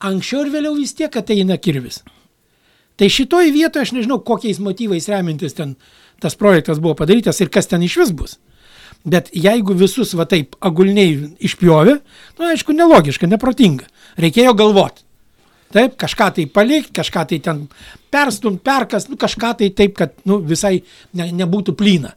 anksčiau 0.01 0.45
ir 0.45 0.53
vėliau 0.53 0.75
vis 0.77 0.93
tiek 0.97 1.15
ateina 1.15 1.57
kirvis. 1.61 2.01
Tai 2.99 3.09
šitoj 3.09 3.51
vietoje 3.53 3.87
aš 3.87 3.93
nežinau, 3.95 4.19
kokiais 4.25 4.59
motyvais 4.61 5.07
remintis 5.09 5.55
ten 5.57 5.75
tas 6.21 6.35
projektas 6.37 6.81
buvo 6.81 6.93
padarytas 6.99 7.39
ir 7.41 7.49
kas 7.49 7.69
ten 7.69 7.81
iš 7.81 7.97
vis 8.01 8.11
bus. 8.13 8.35
Bet 9.01 9.31
jeigu 9.33 9.73
visus 9.73 10.13
va 10.13 10.27
taip 10.29 10.53
agulniai 10.61 11.15
išpjovė, 11.41 11.95
nu 12.37 12.49
aišku, 12.51 12.75
nelogiška, 12.77 13.29
neprotinga. 13.29 13.87
Reikėjo 14.21 14.53
galvoti. 14.57 15.01
Taip, 15.71 15.95
kažką 15.99 16.27
tai 16.35 16.45
palikti, 16.51 16.91
kažką 16.99 17.23
tai 17.29 17.39
ten 17.43 17.63
perstumt, 18.11 18.61
perkas, 18.65 19.07
nu 19.09 19.15
kažką 19.19 19.53
tai 19.61 19.69
taip, 19.75 19.95
kad 19.97 20.13
nu, 20.27 20.39
visai 20.43 20.81
ne, 21.17 21.29
nebūtų 21.41 21.75
plyna. 21.79 22.13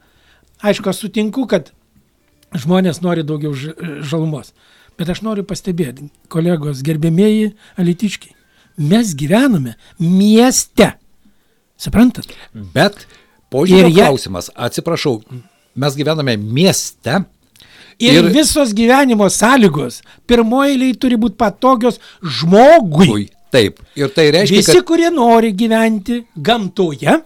Aišku, 0.64 0.88
aš 0.90 1.04
sutinku, 1.04 1.46
kad 1.50 1.70
žmonės 2.54 3.00
nori 3.04 3.22
daugiau 3.26 3.54
žalumos. 3.54 4.52
Bet 4.98 5.10
aš 5.10 5.24
noriu 5.26 5.42
pastebėti, 5.46 6.08
kolegos 6.30 6.82
gerbėmėjai 6.86 7.52
alitiškiai, 7.82 8.34
mes 8.78 9.14
gyvename 9.18 9.74
mieste. 9.98 10.92
Suprantat? 11.78 12.28
bet 12.54 13.06
požiūrio 13.50 13.90
jie- 13.90 14.04
klausimas, 14.06 14.50
atsiprašau, 14.54 15.20
mes 15.74 15.96
gyvename 15.98 16.36
mieste. 16.38 17.24
Ir, 17.98 18.12
Ir- 18.12 18.24
ir 18.24 18.32
visos 18.34 18.72
gyvenimo 18.74 19.26
sąlygos 19.30 20.00
pirmoji 20.26 20.72
eiliai 20.74 20.94
turi 20.98 21.14
būti 21.18 21.36
patogios 21.38 22.00
žmogui. 22.22 23.08
Ui, 23.12 23.28
taip. 23.54 23.82
Ir 23.98 24.12
tai 24.14 24.28
reiškia, 24.34 24.60
Visi, 24.60 24.76
kad 24.76 24.86
kurie 24.88 25.10
nori 25.14 25.54
gyventi 25.56 26.20
gamtoje, 26.34 27.18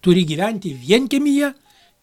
turi 0.00 0.24
gyventi 0.28 0.72
vienkemyje, 0.76 1.52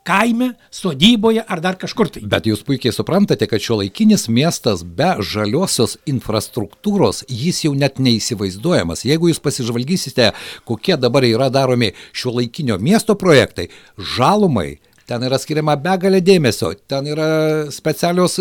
kaime, 0.08 0.54
sodyboje 0.72 1.44
ar 1.44 1.62
dar 1.64 1.76
kažkur 1.80 2.10
tai. 2.14 2.24
Bet 2.32 2.48
jūs 2.48 2.64
puikiai 2.68 2.96
suprantate, 2.96 3.48
kad 3.50 3.64
šio 3.64 3.82
laikinis 3.82 4.28
miestas 4.32 4.86
be 4.88 5.10
žaliosios 5.20 5.98
infrastruktūros, 6.08 7.26
jis 7.28 7.66
jau 7.66 7.74
net 7.76 8.00
neįsivaizduojamas. 8.04 9.04
Jeigu 9.08 9.32
jūs 9.32 9.44
pasižvalgysite, 9.44 10.32
kokie 10.68 10.96
dabar 11.02 11.28
yra 11.28 11.50
daromi 11.52 11.92
šio 12.16 12.38
laikinio 12.40 12.80
miesto 12.80 13.18
projektai, 13.20 13.68
žalumai, 14.16 14.78
ten 15.08 15.24
yra 15.24 15.40
skiriama 15.40 15.78
begalė 15.80 16.22
dėmesio, 16.24 16.74
ten 16.90 17.08
yra 17.08 17.28
specialios 17.74 18.40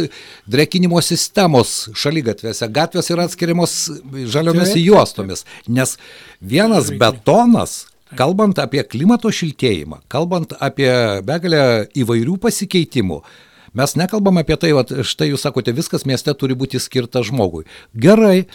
drekinimo 0.50 1.00
sistemos 1.05 1.87
šalygatvėse, 1.94 2.68
gatvės 2.74 3.11
yra 3.14 3.26
atskiriamos 3.31 3.76
žaliomis 4.26 4.72
Taip. 4.74 4.83
juostomis, 4.85 5.46
nes 5.68 5.96
vienas 6.42 6.90
betonas 6.90 7.85
Kalbant 8.14 8.55
apie 8.62 8.85
klimato 8.87 9.33
šiltėjimą, 9.35 10.05
kalbant 10.12 10.52
apie 10.62 10.90
begalę 11.26 11.88
įvairių 11.98 12.37
pasikeitimų, 12.38 13.16
mes 13.74 13.94
nekalbam 13.98 14.38
apie 14.38 14.55
tai, 14.62 14.70
vat, 14.76 14.92
štai 15.02 15.33
jūs 15.33 15.42
sakote, 15.42 15.74
viskas 15.74 16.07
mieste 16.07 16.31
turi 16.38 16.55
būti 16.55 16.79
skirta 16.79 17.24
žmogui. 17.26 17.64
Gerai, 17.98 18.46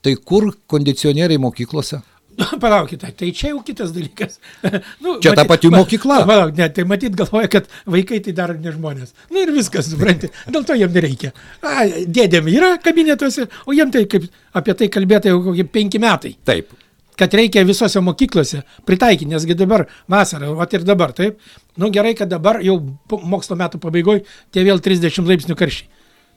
tai 0.00 0.16
kur 0.16 0.48
kondicionieriai 0.72 1.42
mokyklose? 1.44 2.00
Palaukite, 2.62 3.10
tai 3.16 3.30
čia 3.32 3.50
jau 3.52 3.60
kitas 3.64 3.92
dalykas. 3.94 4.38
nu, 5.02 5.16
Čia 5.24 5.32
ta 5.36 5.44
pati 5.48 5.70
mokykla. 5.72 6.22
Palauk, 6.28 6.54
ne, 6.56 6.68
tai 6.72 6.84
matyt 6.88 7.16
galvoja, 7.16 7.48
kad 7.52 7.68
vaikai 7.88 8.20
tai 8.24 8.34
daro 8.36 8.56
ne 8.60 8.72
žmonės. 8.72 9.14
Na 9.30 9.38
nu, 9.38 9.44
ir 9.44 9.52
viskas, 9.56 9.88
suprantate, 9.92 10.32
dėl 10.52 10.66
to 10.68 10.76
jiem 10.76 10.92
nereikia. 10.92 11.32
A, 11.64 11.86
dėdėm 11.86 12.50
yra 12.52 12.74
kabinetuose, 12.82 13.48
o 13.64 13.76
jiem 13.76 13.92
tai 13.94 14.04
kaip 14.10 14.28
apie 14.56 14.76
tai 14.76 14.90
kalbėta 14.92 15.32
jau 15.32 15.40
kokie 15.44 15.64
penki 15.68 16.02
metai. 16.02 16.36
Taip. 16.46 16.74
kad 17.16 17.32
reikia 17.32 17.62
visose 17.64 17.96
mokyklose 18.04 18.58
pritaikyti, 18.84 19.30
nesgi 19.30 19.54
dabar 19.56 19.86
vasara, 20.04 20.50
o 20.52 20.66
ir 20.68 20.82
dabar, 20.84 21.14
taip. 21.16 21.38
Nu 21.80 21.88
gerai, 21.88 22.12
kad 22.12 22.28
dabar 22.28 22.60
jau 22.60 22.76
mokslo 23.08 23.56
metų 23.56 23.80
pabaigoje 23.80 24.26
tie 24.52 24.64
vėl 24.66 24.82
30 24.84 25.24
laipsnių 25.24 25.56
karščiai. 25.56 25.88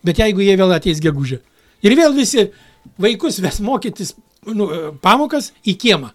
Bet 0.08 0.22
jeigu 0.24 0.40
jie 0.40 0.56
vėl 0.56 0.72
ateis 0.72 1.02
gegužę. 1.04 1.42
Ir 1.84 1.96
vėl 2.00 2.16
visi 2.16 2.48
vaikus 3.00 3.42
ves 3.44 3.60
mokytis 3.60 4.16
nu, 4.48 4.70
pamokas 5.02 5.52
į 5.68 5.76
kiemą. 5.82 6.12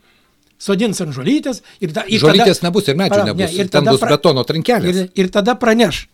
Sodins 0.65 1.01
ant 1.03 1.13
žolytės 1.13 1.61
ir, 1.83 1.93
da, 1.93 2.05
ir 2.09 2.23
Žolytės 2.23 2.63
nebus 2.65 2.87
ir 2.89 2.97
medžių 2.97 3.25
nebus, 3.27 3.53
ir 3.53 3.69
ten 3.69 3.83
tada 3.83 3.93
bus 3.93 4.01
pra- 4.01 4.15
betono 4.15 4.45
trinkelės. 4.49 4.97
Ir, 4.97 5.11
ir 5.15 5.29
tada 5.35 5.57
praneš, 5.61 6.07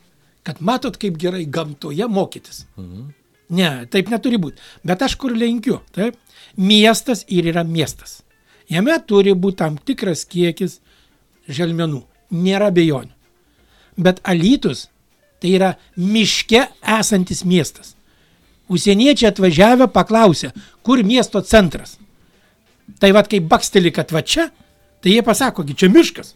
kad 0.42 0.58
matot, 0.64 0.96
kaip 0.98 1.18
gerai 1.20 1.44
gamtoje 1.46 2.08
mokytis. 2.08 2.64
Mhm. 2.80 3.10
Ne, 3.50 3.70
taip 3.90 4.08
neturi 4.10 4.38
būti. 4.38 4.58
Bet 4.86 5.02
aš 5.02 5.16
kur 5.18 5.34
lenkiu, 5.34 5.80
taip? 5.94 6.16
Miestas 6.56 7.24
ir 7.28 7.46
yra 7.50 7.64
miestas. 7.66 8.22
Jame 8.70 8.94
turi 9.06 9.34
būti 9.34 9.56
tam 9.58 9.76
tikras 9.76 10.24
kiekis 10.24 10.78
želmenų. 11.50 12.04
Nėra 12.30 12.70
bejonių. 12.70 13.10
Bet 13.98 14.20
Alytus 14.22 14.86
tai 15.42 15.56
yra 15.56 15.72
miške 15.96 16.68
esantis 16.98 17.42
miestas. 17.44 17.96
Užsieniečiai 18.70 19.32
atvažiavę 19.32 19.88
paklausė, 19.90 20.52
kur 20.86 21.02
miesto 21.06 21.42
centras. 21.46 21.98
Tai 23.00 23.12
vad, 23.14 23.28
kai 23.30 23.40
baksteli, 23.40 23.92
kad 23.94 24.12
va 24.12 24.22
čia, 24.26 24.48
tai 25.02 25.14
jie 25.14 25.24
pasako, 25.26 25.64
čia 25.74 25.90
miškas. 25.92 26.34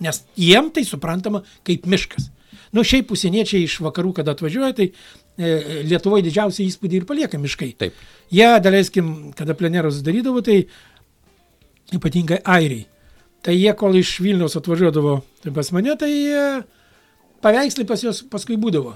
Nes 0.00 0.22
jiem 0.38 0.70
tai 0.72 0.84
suprantama 0.88 1.42
kaip 1.66 1.88
miškas. 1.90 2.30
Nu, 2.72 2.84
šiaip 2.86 3.10
užsieniečiai 3.10 3.66
iš 3.66 3.80
vakarų, 3.82 4.12
kada 4.20 4.36
atvažiuoja, 4.36 4.74
tai 4.78 4.86
e, 4.90 5.82
Lietuvoje 5.90 6.22
didžiausią 6.28 6.68
įspūdį 6.68 7.00
ir 7.00 7.08
palieka 7.08 7.40
miškai. 7.42 7.72
Taip. 7.80 7.98
Jie, 8.30 8.46
daleiskim, 8.62 9.32
kada 9.36 9.56
plenerus 9.58 9.98
darydavo, 10.06 10.42
tai 10.46 10.62
ypatingai 11.96 12.38
airiai. 12.46 12.86
Tai 13.42 13.56
jie, 13.56 13.72
kol 13.74 13.98
iš 13.98 14.18
Vilniaus 14.22 14.54
atvažiuodavo 14.60 15.18
tai 15.42 15.52
pas 15.56 15.72
mane, 15.74 15.96
tai 15.98 16.12
e, 16.12 16.44
paveikslai 17.42 17.88
pas 17.88 18.04
juos 18.04 18.22
paskui 18.30 18.60
būdavo. 18.60 18.94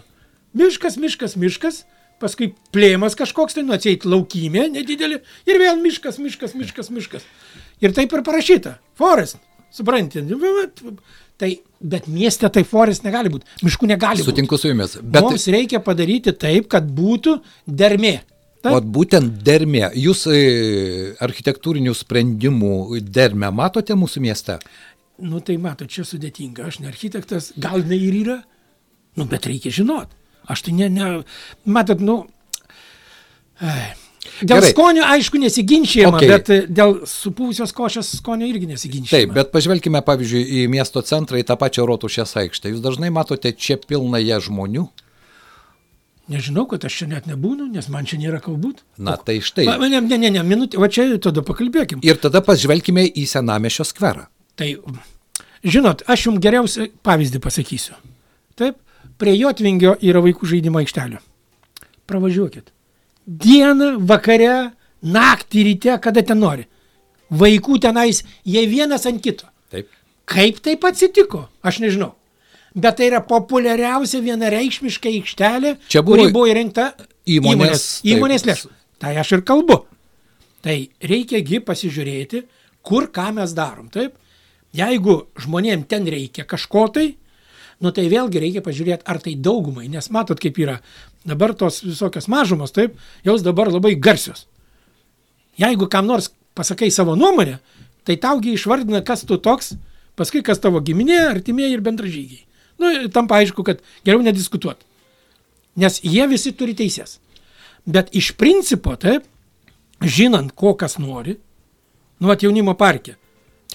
Miškas, 0.54 0.98
miškas, 1.00 1.34
miškas, 1.40 1.82
paskui 2.22 2.52
plėmas 2.74 3.16
kažkoks, 3.18 3.56
tai 3.56 3.64
nuatseit 3.66 4.06
laukymė 4.08 4.68
nedidelė 4.74 5.20
ir 5.48 5.60
vėl 5.60 5.80
miškas, 5.82 6.20
miškas, 6.22 6.54
miškas, 6.58 6.90
miškas. 6.94 7.26
Ir 7.84 7.94
taip 7.96 8.12
ir 8.14 8.22
parašyta. 8.26 8.78
Forest. 8.98 9.40
Supranti? 9.74 10.22
Nu, 10.22 10.38
tai, 11.36 11.50
bet 11.82 12.06
mieste 12.06 12.48
tai 12.48 12.62
forest 12.68 13.02
negali 13.06 13.32
būti. 13.32 13.48
Miškų 13.66 13.88
negali 13.90 14.22
būti. 14.22 14.30
Sutinku 14.30 14.58
su 14.60 14.70
jumis. 14.70 14.94
Bet 15.02 15.26
mums 15.26 15.48
reikia 15.50 15.82
padaryti 15.82 16.34
taip, 16.38 16.68
kad 16.70 16.86
būtų 16.86 17.40
dermė. 17.66 18.20
O 18.70 18.78
būtent 18.80 19.42
dermė. 19.44 19.90
Jūs 19.98 20.24
e, 20.32 20.38
architektūrinių 21.26 21.92
sprendimų 21.98 23.00
dermę 23.04 23.50
matote 23.52 23.96
mūsų 23.98 24.22
mieste? 24.24 24.56
Nu 25.20 25.42
tai 25.44 25.58
matot, 25.60 25.90
čia 25.90 26.06
sudėtinga. 26.06 26.70
Aš 26.70 26.80
ne 26.80 26.88
architektas, 26.88 27.52
gal 27.60 27.84
ne 27.86 27.98
ir 27.98 28.16
yra. 28.22 28.38
Nu, 29.18 29.26
bet 29.30 29.46
reikia 29.50 29.74
žinot. 29.74 30.14
Aš 30.50 30.66
tai 30.66 30.74
ne, 30.76 30.88
ne, 30.92 31.10
matot, 31.64 32.00
nu. 32.04 32.24
Ai. 33.62 33.92
Dėl 34.40 34.58
Gerai. 34.58 34.70
skonio, 34.72 35.04
aišku, 35.04 35.38
nesiginčijama, 35.38 36.18
okay. 36.18 36.30
bet 36.32 36.48
e, 36.50 36.56
dėl 36.66 36.96
supūvusios 37.06 37.70
košės 37.76 38.08
skonio 38.18 38.48
irgi 38.48 38.66
nesiginčijama. 38.66 39.12
Taip, 39.12 39.34
bet 39.36 39.52
pažvelkime, 39.54 40.00
pavyzdžiui, 40.04 40.42
į 40.42 40.64
miesto 40.72 41.02
centrą, 41.06 41.38
į 41.38 41.46
tą 41.46 41.56
pačią 41.60 41.84
Rotušės 41.86 42.34
aikštę. 42.42 42.72
Jūs 42.72 42.82
dažnai 42.82 43.12
matote 43.14 43.52
čia 43.52 43.76
pilnąją 43.78 44.40
žmonių? 44.48 44.88
Nežinau, 46.32 46.64
kad 46.70 46.86
aš 46.88 47.02
čia 47.02 47.08
net 47.10 47.26
nebūnu, 47.28 47.68
nes 47.74 47.86
man 47.92 48.08
čia 48.08 48.16
nėra 48.16 48.40
kalbūt. 48.42 48.80
Na, 48.96 49.18
tai 49.20 49.38
štai. 49.44 49.66
Va, 49.68 49.76
ne, 49.92 50.00
ne, 50.00 50.16
ne, 50.16 50.30
ne, 50.32 50.44
minutė, 50.46 50.80
va 50.80 50.88
čia 50.88 51.04
tada 51.22 51.44
pakalbėkim. 51.44 52.00
Ir 52.06 52.16
tada 52.22 52.40
pažvelkime 52.44 53.04
į 53.12 53.26
senamešio 53.28 53.84
skverą. 53.90 54.24
Tai, 54.56 54.70
žinot, 55.60 56.06
aš 56.08 56.30
jums 56.30 56.40
geriausią 56.42 56.88
pavyzdį 57.04 57.42
pasakysiu. 57.44 57.98
Taip, 58.56 58.80
prie 59.18 59.36
Jotvingio 59.38 59.96
yra 60.02 60.22
vaikų 60.24 60.54
žaidimo 60.54 60.82
aikštelė. 60.82 61.20
Pravažiuokit 62.08 62.74
dieną, 63.26 63.98
vakare, 64.06 64.72
naktį, 65.04 65.64
ryte, 65.70 65.96
kada 66.02 66.24
ten 66.24 66.40
nori. 66.40 66.66
Vaikų 67.34 67.80
tenais, 67.82 68.22
jie 68.46 68.64
vienas 68.68 69.06
ant 69.08 69.22
kito. 69.24 69.48
Taip. 69.72 69.88
Kaip 70.28 70.60
taip 70.64 70.84
atsitiko, 70.88 71.48
aš 71.64 71.80
nežinau. 71.84 72.12
Bet 72.74 72.98
tai 72.98 73.08
yra 73.10 73.20
populiariausia 73.24 74.20
vienareikšmiška 74.24 75.10
aikštelė, 75.10 75.76
Čia 75.88 76.02
buvo, 76.02 76.18
kuri 76.18 76.34
buvo 76.34 76.48
įrengta 76.50 76.90
įmonės, 77.24 77.54
įmonės, 77.54 77.84
įmonės 78.10 78.46
lėšų. 78.48 78.70
Tai 79.02 79.12
aš 79.20 79.34
ir 79.36 79.44
kalbu. 79.46 79.78
Tai 80.64 80.76
reikiagi 81.04 81.60
pasižiūrėti, 81.64 82.42
kur 82.84 83.08
ką 83.14 83.28
mes 83.36 83.52
darom. 83.56 83.90
Taip? 83.94 84.16
Jeigu 84.74 85.20
žmonėm 85.38 85.84
ten 85.86 86.08
reikia 86.10 86.48
kažko 86.50 86.88
tai, 86.96 87.12
nu 87.82 87.92
tai 87.94 88.06
vėlgi 88.10 88.42
reikia 88.42 88.62
pažiūrėti, 88.64 89.06
ar 89.08 89.20
tai 89.22 89.34
daugumai, 89.34 89.88
nes 89.90 90.10
matot, 90.14 90.38
kaip 90.40 90.58
yra. 90.62 90.78
Dabar 91.26 91.54
tos 91.58 91.80
visokios 91.84 92.28
mažumos, 92.30 92.74
taip, 92.74 92.98
jos 93.26 93.42
dabar 93.42 93.70
labai 93.72 93.94
garsios. 93.94 94.46
Jeigu 95.58 95.88
kam 95.90 96.06
nors 96.10 96.30
pasakai 96.54 96.90
savo 96.94 97.16
nuomonę, 97.18 97.58
tai 98.04 98.16
taugi 98.20 98.54
išvardina, 98.54 99.02
kas 99.06 99.24
tu 99.26 99.38
toks, 99.38 99.74
paskui 100.18 100.42
kas 100.46 100.60
tavo 100.62 100.82
giminė, 100.84 101.20
artimieji 101.30 101.78
ir 101.78 101.84
bendražygiai. 101.84 102.44
Nu, 102.78 102.92
tam 103.14 103.28
paaišku, 103.30 103.64
kad 103.66 103.82
geriau 104.06 104.22
nediskutuot. 104.24 104.82
Nes 105.80 106.00
jie 106.02 106.26
visi 106.30 106.52
turi 106.54 106.74
teisės. 106.78 107.18
Bet 107.86 108.10
iš 108.16 108.32
principo, 108.38 108.94
taip, 109.00 109.26
žinant, 110.02 110.54
ko 110.56 110.74
kas 110.78 110.98
nori, 110.98 111.36
nu, 112.20 112.30
at 112.32 112.42
jaunimo 112.42 112.74
parke, 112.78 113.16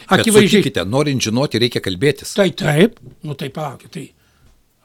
Akivaizdžiai. 0.08 0.64
Sutikite, 0.64 0.86
norint 0.88 1.24
žinoti, 1.24 1.62
reikia 1.62 1.82
kalbėtis. 1.84 2.34
Tai 2.38 2.48
taip, 2.58 3.00
nu 3.26 3.36
tai 3.40 3.52
palaukit, 3.54 3.92
tai 3.94 4.06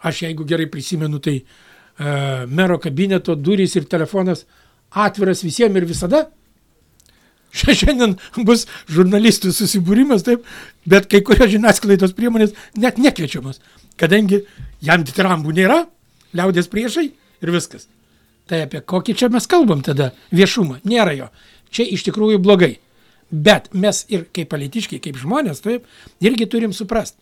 aš 0.04 0.24
jeigu 0.26 0.46
gerai 0.48 0.66
prisimenu, 0.70 1.20
tai 1.22 1.38
uh, 1.40 2.44
mero 2.50 2.78
kabineto 2.82 3.36
durys 3.38 3.76
ir 3.78 3.88
telefonas 3.90 4.44
atviras 4.90 5.44
visiems 5.46 5.80
ir 5.80 5.88
visada. 5.88 6.24
Šiandien 7.54 8.16
bus 8.46 8.66
žurnalistų 8.90 9.52
susibūrimas, 9.54 10.26
taip, 10.26 10.46
bet 10.90 11.06
kai 11.10 11.22
kurios 11.26 11.52
žiniasklaidos 11.54 12.16
priemonės 12.18 12.54
net 12.80 12.98
nekviečiamas, 12.98 13.60
kadangi 14.00 14.42
jam 14.82 15.04
titrambų 15.06 15.54
nėra, 15.54 15.84
liaudės 16.34 16.70
priešai 16.72 17.06
ir 17.10 17.54
viskas. 17.54 17.86
Tai 18.50 18.64
apie 18.66 18.82
kokį 18.84 19.14
čia 19.16 19.30
mes 19.32 19.46
kalbam 19.48 19.80
tada 19.84 20.10
viešumą? 20.34 20.82
Nėra 20.84 21.14
jo. 21.16 21.30
Čia 21.72 21.86
iš 21.94 22.04
tikrųjų 22.08 22.42
blogai. 22.44 22.74
Bet 23.34 23.72
mes 23.74 24.04
ir 24.14 24.28
kaip 24.34 24.52
politiškai, 24.52 25.00
kaip 25.02 25.18
žmonės, 25.18 25.62
taip, 25.64 25.88
irgi 26.22 26.46
turim 26.50 26.74
suprasti. 26.76 27.18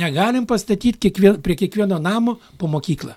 Negalim 0.00 0.46
pastatyti 0.46 1.08
kiekvien, 1.08 1.40
prie 1.42 1.56
kiekvieno 1.58 1.98
namo 2.00 2.36
po 2.56 2.68
mokyklą, 2.70 3.16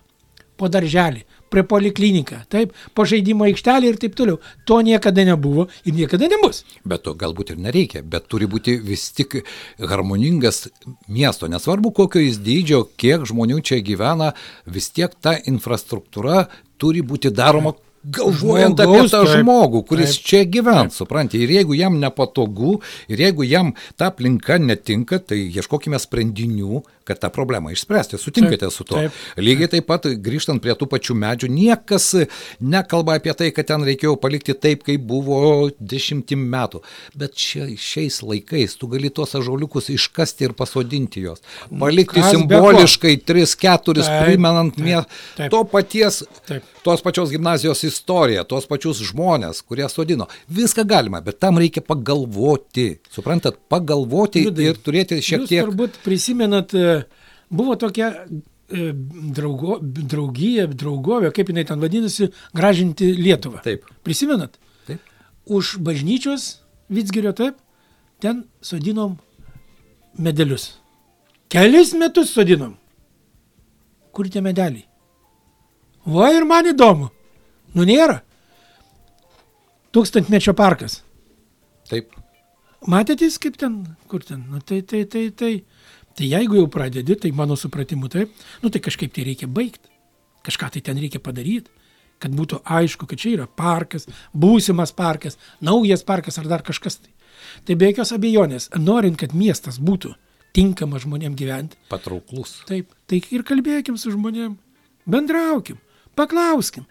po 0.58 0.68
darželį, 0.74 1.22
prie 1.54 1.62
polikliniką, 1.70 2.40
taip, 2.50 2.74
po 2.98 3.06
žaidimo 3.06 3.46
aikštelį 3.46 3.92
ir 3.92 4.00
taip 4.02 4.18
toliau. 4.18 4.40
To 4.68 4.80
niekada 4.82 5.24
nebuvo 5.28 5.68
ir 5.86 5.94
niekada 5.94 6.28
nebus. 6.32 6.64
Bet 6.84 7.06
to 7.06 7.14
galbūt 7.14 7.54
ir 7.54 7.62
nereikia, 7.62 8.02
bet 8.02 8.26
turi 8.28 8.50
būti 8.50 8.76
vis 8.82 9.06
tik 9.14 9.38
harmoningas 9.78 10.66
miesto, 11.08 11.48
nesvarbu 11.48 11.94
kokio 12.02 12.26
jis 12.26 12.42
dydžio, 12.44 12.84
kiek 12.98 13.24
žmonių 13.30 13.62
čia 13.62 13.80
gyvena, 13.86 14.34
vis 14.66 14.90
tiek 14.90 15.14
ta 15.22 15.38
infrastruktūra 15.38 16.48
turi 16.82 17.06
būti 17.06 17.32
daroma 17.32 17.78
galvojant 18.04 18.80
Žmogaus, 18.80 19.00
apie 19.00 19.12
tą 19.12 19.22
taip, 19.24 19.40
žmogų, 19.40 19.84
kuris 19.88 20.18
taip, 20.18 20.26
čia 20.28 20.42
gyvens, 20.50 20.98
supranti. 21.00 21.40
Ir 21.44 21.54
jeigu 21.56 21.78
jam 21.78 22.00
nepatogu, 22.02 22.78
ir 23.12 23.24
jeigu 23.24 23.48
jam 23.48 23.72
ta 24.00 24.12
aplinka 24.12 24.60
netinka, 24.60 25.22
tai 25.24 25.40
ieškokime 25.48 26.00
sprendinių, 26.02 26.82
kad 27.08 27.20
tą 27.20 27.30
problemą 27.36 27.72
išspręsti. 27.74 28.18
Sutinkate 28.20 28.66
taip, 28.66 28.74
su 28.76 28.84
to. 28.88 28.96
Taip, 28.96 29.16
Lygiai 29.40 29.70
taip 29.72 29.88
pat, 29.88 30.08
grįžtant 30.24 30.64
prie 30.64 30.76
tų 30.80 30.88
pačių 30.92 31.16
medžių, 31.20 31.50
niekas 31.52 32.10
nekalba 32.60 33.18
apie 33.20 33.36
tai, 33.40 33.52
kad 33.56 33.68
ten 33.72 33.84
reikėjo 33.88 34.16
palikti 34.22 34.56
taip, 34.56 34.86
kaip 34.88 35.04
buvo 35.08 35.70
dešimtim 35.80 36.44
metų. 36.54 36.84
Bet 37.20 37.40
šia, 37.40 37.70
šiais 37.80 38.22
laikais 38.24 38.78
tu 38.80 38.92
gali 38.92 39.12
tuos 39.14 39.36
ažuoliukus 39.40 39.92
iškasti 39.94 40.50
ir 40.50 40.58
pasodinti 40.60 41.24
juos. 41.24 41.44
Palikti 41.72 42.24
Kas 42.24 42.36
simboliškai 42.36 43.18
3-4, 43.28 44.08
primenant 44.24 44.80
mie... 44.80 45.02
to 45.52 45.64
paties, 45.72 46.24
taip. 46.48 46.68
Tos 46.84 47.02
pačios 47.02 47.32
gimnazijos 47.32 47.84
istoriją, 47.88 48.44
tos 48.50 48.68
pačius 48.70 49.02
žmonės, 49.08 49.62
kurie 49.68 49.88
sodino. 49.92 50.28
Viską 50.52 50.86
galima, 50.88 51.22
bet 51.24 51.40
tam 51.44 51.60
reikia 51.62 51.84
pagalvoti. 51.86 52.88
Suprantat, 53.14 53.60
pagalvoti 53.72 54.46
Liudai, 54.48 54.70
ir 54.72 54.82
turėti 54.84 55.20
šiek 55.24 55.48
tiek... 55.48 55.62
Jūs 55.62 55.70
turbūt 55.70 56.00
prisimenat 56.04 56.76
e, 56.78 56.98
buvo 57.54 57.78
tokia 57.80 58.12
e, 58.14 58.92
draugo, 59.38 59.80
draugija, 59.82 60.68
draugovė, 60.68 61.34
kaip 61.36 61.54
jinai 61.54 61.66
ten 61.70 61.82
vadinasi, 61.84 62.30
gražinti 62.56 63.14
Lietuvą. 63.20 63.64
Taip. 63.66 63.88
Prisimenat? 64.06 64.60
Taip. 64.90 65.14
Už 65.48 65.78
bažnyčios 65.84 66.58
Vitsgirio 66.94 67.32
taip, 67.34 67.58
ten 68.22 68.44
sodinom 68.62 69.16
medelius. 70.20 70.74
Kelis 71.50 71.94
metus 71.98 72.34
sodinom. 72.36 72.76
Kur 74.14 74.30
tie 74.30 74.44
medeliai? 74.46 74.86
Va 76.06 76.32
ir 76.36 76.46
man 76.48 76.68
įdomu. 76.68 77.10
Nu 77.74 77.86
nėra. 77.88 78.20
Tūkstantmečio 79.94 80.56
parkas. 80.58 81.02
Taip. 81.90 82.12
Matėtės 82.90 83.38
kaip 83.40 83.56
ten, 83.60 83.84
kur 84.12 84.24
ten? 84.26 84.44
Nu 84.52 84.60
tai, 84.60 84.82
tai, 84.82 85.06
tai, 85.08 85.30
tai. 85.32 85.54
Tai 86.14 86.28
jeigu 86.30 86.60
jau 86.60 86.68
pradedi, 86.70 87.16
tai 87.18 87.32
mano 87.34 87.56
supratimu 87.58 88.10
taip, 88.14 88.34
nu 88.62 88.70
tai 88.70 88.82
kažkaip 88.86 89.14
tai 89.16 89.24
reikia 89.26 89.48
baigti. 89.50 89.90
Kažką 90.46 90.70
tai 90.76 90.82
ten 90.86 91.00
reikia 91.02 91.22
padaryti, 91.24 91.72
kad 92.22 92.36
būtų 92.36 92.60
aišku, 92.70 93.08
kad 93.10 93.18
čia 93.18 93.32
yra 93.38 93.48
parkas, 93.48 94.06
būsimas 94.36 94.94
parkas, 94.94 95.40
naujas 95.64 96.04
parkas 96.06 96.38
ar 96.38 96.50
dar 96.52 96.62
kažkas 96.66 97.00
tai. 97.02 97.14
Tai 97.66 97.78
be 97.80 97.90
jokios 97.90 98.14
abejonės, 98.14 98.70
norint, 98.78 99.18
kad 99.20 99.34
miestas 99.34 99.80
būtų 99.82 100.14
tinkamas 100.54 101.08
žmonėm 101.08 101.34
gyventi. 101.40 101.80
Patrauklus. 101.90 102.60
Taip, 102.70 102.92
tai 103.10 103.24
ir 103.34 103.46
kalbėkim 103.48 103.98
su 103.98 104.14
žmonėm, 104.14 104.54
bendraukim, 105.10 105.80
paklauskim. 106.20 106.86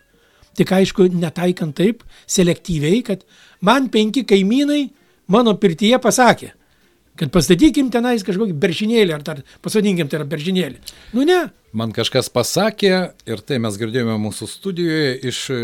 Tik 0.58 0.72
aišku, 0.76 1.08
netaikant 1.16 1.76
taip 1.78 2.02
selektyviai, 2.28 3.00
kad 3.06 3.22
man 3.64 3.88
penki 3.92 4.26
kaimynai 4.28 4.90
mano 5.32 5.54
pirtyje 5.56 5.96
pasakė, 6.02 6.50
kad 7.16 7.32
pastatykim 7.32 7.88
tenais 7.92 8.24
kažkokį 8.26 8.56
beržinėlį, 8.60 9.14
ar 9.16 9.24
tar, 9.24 9.42
pasodinkim 9.64 10.10
tai 10.10 10.20
yra 10.20 10.28
beržinėlį. 10.28 10.80
Nu 11.16 11.24
ne. 11.28 11.46
Man 11.72 11.94
kažkas 11.96 12.28
pasakė, 12.32 12.92
ir 13.24 13.44
tai 13.48 13.60
mes 13.64 13.78
girdėjome 13.80 14.18
mūsų 14.20 14.48
studijoje 14.50 15.14
iš 15.30 15.38
e, 15.54 15.60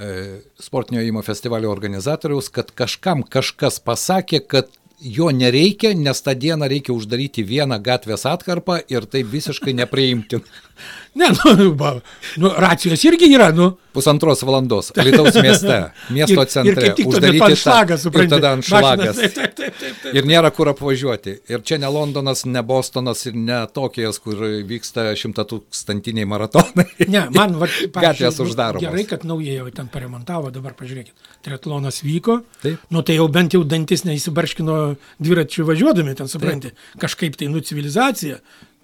e 0.00 0.12
sportinio 0.60 1.04
įmo 1.04 1.20
festivalio 1.26 1.68
organizatoriaus, 1.72 2.48
kad 2.52 2.72
kažkam 2.72 3.26
kažkas 3.28 3.76
pasakė, 3.84 4.40
kad 4.48 4.72
jo 5.02 5.30
nereikia, 5.34 5.92
nes 5.98 6.22
tą 6.22 6.34
dieną 6.38 6.68
reikia 6.70 6.94
uždaryti 6.94 7.44
vieną 7.46 7.78
gatvės 7.82 8.26
atkarpą 8.30 8.80
ir 8.92 9.06
tai 9.10 9.24
visiškai 9.26 9.74
nepriimti. 9.82 10.42
Ne, 11.14 11.26
nu, 11.44 11.74
ba, 11.74 12.00
nu, 12.40 12.48
racijos 12.56 13.02
irgi 13.04 13.28
yra, 13.34 13.50
nu. 13.52 13.66
Pusantros 13.92 14.40
valandos. 14.48 14.88
Lietuvos 14.96 15.34
mieste, 15.44 15.76
miesto 16.08 16.44
centre. 16.48 16.86
Ir, 16.88 17.02
ir 17.02 17.08
uždaryti 17.10 17.42
ant 17.44 17.60
šlagas, 17.60 18.04
suprantate. 18.06 18.24
Ir 18.24 18.40
tada 18.40 18.52
ant 18.56 18.64
šlagas. 18.64 19.18
Taip, 19.20 19.34
taip, 19.36 19.52
taip, 19.58 19.74
taip, 19.76 19.98
taip. 20.00 20.16
Ir 20.16 20.28
nėra 20.30 20.48
kur 20.56 20.70
apvažiuoti. 20.72 21.34
Ir 21.52 21.60
čia 21.68 21.76
ne 21.82 21.90
Londonas, 21.92 22.46
ne 22.48 22.62
Bostonas 22.64 23.26
ir 23.28 23.36
ne 23.36 23.58
Tokijas, 23.68 24.16
kur 24.24 24.40
vyksta 24.70 25.10
šimtatūkstantiniai 25.20 26.24
maratonai. 26.32 26.88
Ne, 27.04 27.26
man, 27.36 27.58
va, 27.60 27.68
gatvės 27.92 28.40
uždaromos. 28.46 28.86
Gerai, 28.86 29.04
kad 29.12 29.28
naujai 29.28 29.58
jau 29.58 29.68
ten 29.76 29.92
paremontavo, 29.92 30.48
dabar 30.54 30.72
pažiūrėkit. 30.80 31.28
Triatlonas 31.44 32.00
vyko. 32.06 32.40
Taip. 32.64 32.88
Nu 32.88 33.04
tai 33.04 33.18
jau 33.20 33.28
bent 33.28 33.52
jau 33.52 33.60
dantis 33.68 34.06
neįsibarškino 34.08 34.80
dviračių 35.22 35.66
važiuodami, 35.68 36.16
ten 36.18 36.30
supranti. 36.30 36.72
Kažkaip 37.02 37.36
tai, 37.38 37.50
nu, 37.52 37.60
civilizacija. 37.64 38.40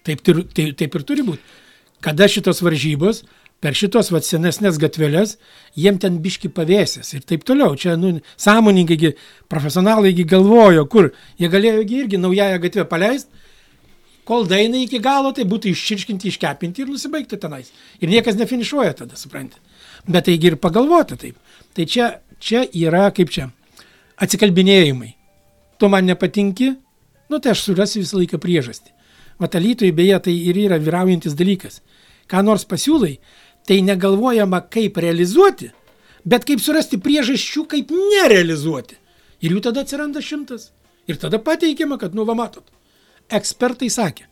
Taip, 0.06 0.22
taip, 0.24 0.44
taip, 0.56 0.76
taip 0.78 0.94
ir 0.94 1.06
turi 1.08 1.26
būti 1.26 1.58
kada 2.00 2.28
šitos 2.28 2.62
varžybos 2.62 3.24
per 3.58 3.74
šitos 3.74 4.12
vat 4.14 4.26
senesnės 4.26 4.78
gatvelės, 4.78 5.34
jiem 5.74 5.98
ten 5.98 6.20
biški 6.22 6.50
pavėsės 6.54 7.10
ir 7.16 7.24
taip 7.26 7.42
toliau. 7.46 7.74
Čia, 7.74 7.96
nu, 7.98 8.20
sąmoningai, 8.38 9.14
profesionalai 9.50 10.14
galvojo, 10.22 10.86
kur 10.86 11.10
jie 11.40 11.50
galėjo 11.50 11.82
irgi 11.82 12.22
naująją 12.22 12.60
gatvę 12.62 12.86
paleisti, 12.86 13.32
kol 14.28 14.46
daina 14.46 14.78
iki 14.84 15.00
galo, 15.02 15.32
tai 15.34 15.48
būtų 15.48 15.72
iščirškinti, 15.72 16.30
iškepinti 16.30 16.84
ir 16.84 16.92
nusibaigti 16.92 17.40
tenais. 17.40 17.72
Ir 17.98 18.12
niekas 18.12 18.38
nefinišuoja 18.38 18.94
tada, 19.02 19.18
suprantate. 19.18 19.58
Bet 20.06 20.28
taigi 20.28 20.52
ir 20.52 20.60
pagalvoti 20.62 21.18
taip. 21.18 21.38
Tai 21.74 21.86
čia, 21.88 22.10
čia 22.38 22.62
yra, 22.78 23.08
kaip 23.16 23.32
čia, 23.34 23.50
atsikalbinėjimai. 24.22 25.16
Tu 25.78 25.88
man 25.88 26.06
nepatinki, 26.06 26.72
nu 27.30 27.38
tai 27.38 27.54
aš 27.54 27.68
surasiu 27.68 28.02
visą 28.02 28.18
laiką 28.18 28.40
priežastį. 28.42 28.94
Vatalytojai 29.38 29.94
beje 29.94 30.18
tai 30.26 30.34
ir 30.50 30.58
yra 30.58 30.78
vyraujantis 30.82 31.36
dalykas. 31.38 31.80
Ką 32.28 32.42
nors 32.42 32.66
pasiūlai, 32.68 33.18
tai 33.68 33.78
negalvojama 33.86 34.64
kaip 34.72 34.98
realizuoti, 34.98 35.70
bet 36.26 36.44
kaip 36.48 36.60
surasti 36.60 36.98
priežasčių, 37.00 37.64
kaip 37.70 37.92
nerealizuoti. 37.94 38.98
Ir 39.44 39.54
jų 39.54 39.62
tada 39.68 39.84
atsiranda 39.86 40.22
šimtas. 40.24 40.72
Ir 41.08 41.16
tada 41.20 41.38
pateikiama, 41.38 41.96
kad, 42.00 42.16
nu, 42.16 42.26
va 42.28 42.34
matot, 42.36 42.66
ekspertai 43.32 43.88
sakė. 43.92 44.26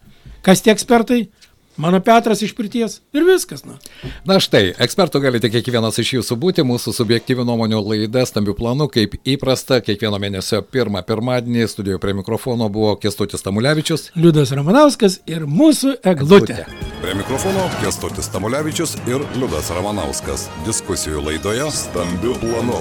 Kas 0.45 0.61
tie 0.65 0.75
ekspertai? 0.75 1.29
Mano 1.77 2.01
Petras 2.01 2.43
iš 2.43 2.55
pirties 2.57 3.01
ir 3.13 3.25
viskas. 3.27 3.65
Na. 3.65 3.77
na 4.25 4.39
štai, 4.41 4.71
ekspertų 4.81 5.21
galite 5.25 5.51
kiekvienas 5.53 5.99
iš 6.01 6.15
jūsų 6.19 6.39
būti, 6.41 6.65
mūsų 6.67 6.95
subjektyvių 6.97 7.45
nuomonių 7.49 7.83
laida 7.85 8.25
stambių 8.29 8.55
planų, 8.57 8.89
kaip 8.95 9.19
įprasta, 9.29 9.83
kiekvieno 9.85 10.21
mėnesio 10.23 10.63
pirmą 10.65 11.03
pirmadienį 11.07 11.69
studijoje 11.69 12.01
prie 12.03 12.17
mikrofono 12.17 12.71
buvo 12.73 12.95
Kestutis 13.01 13.45
Tamulevičius, 13.45 14.11
Liudas 14.17 14.55
Ramanauskas 14.57 15.21
ir 15.29 15.45
mūsų 15.45 15.99
eglutė. 16.01 16.63
eglutė. 16.63 16.95
Prie 17.03 17.19
mikrofono 17.19 17.69
Kestutis 17.83 18.33
Tamulevičius 18.33 18.97
ir 19.05 19.25
Liudas 19.37 19.69
Ramanauskas. 19.77 20.49
Diskusijų 20.69 21.25
laidoje 21.29 21.69
stambių 21.83 22.41
planų. 22.41 22.81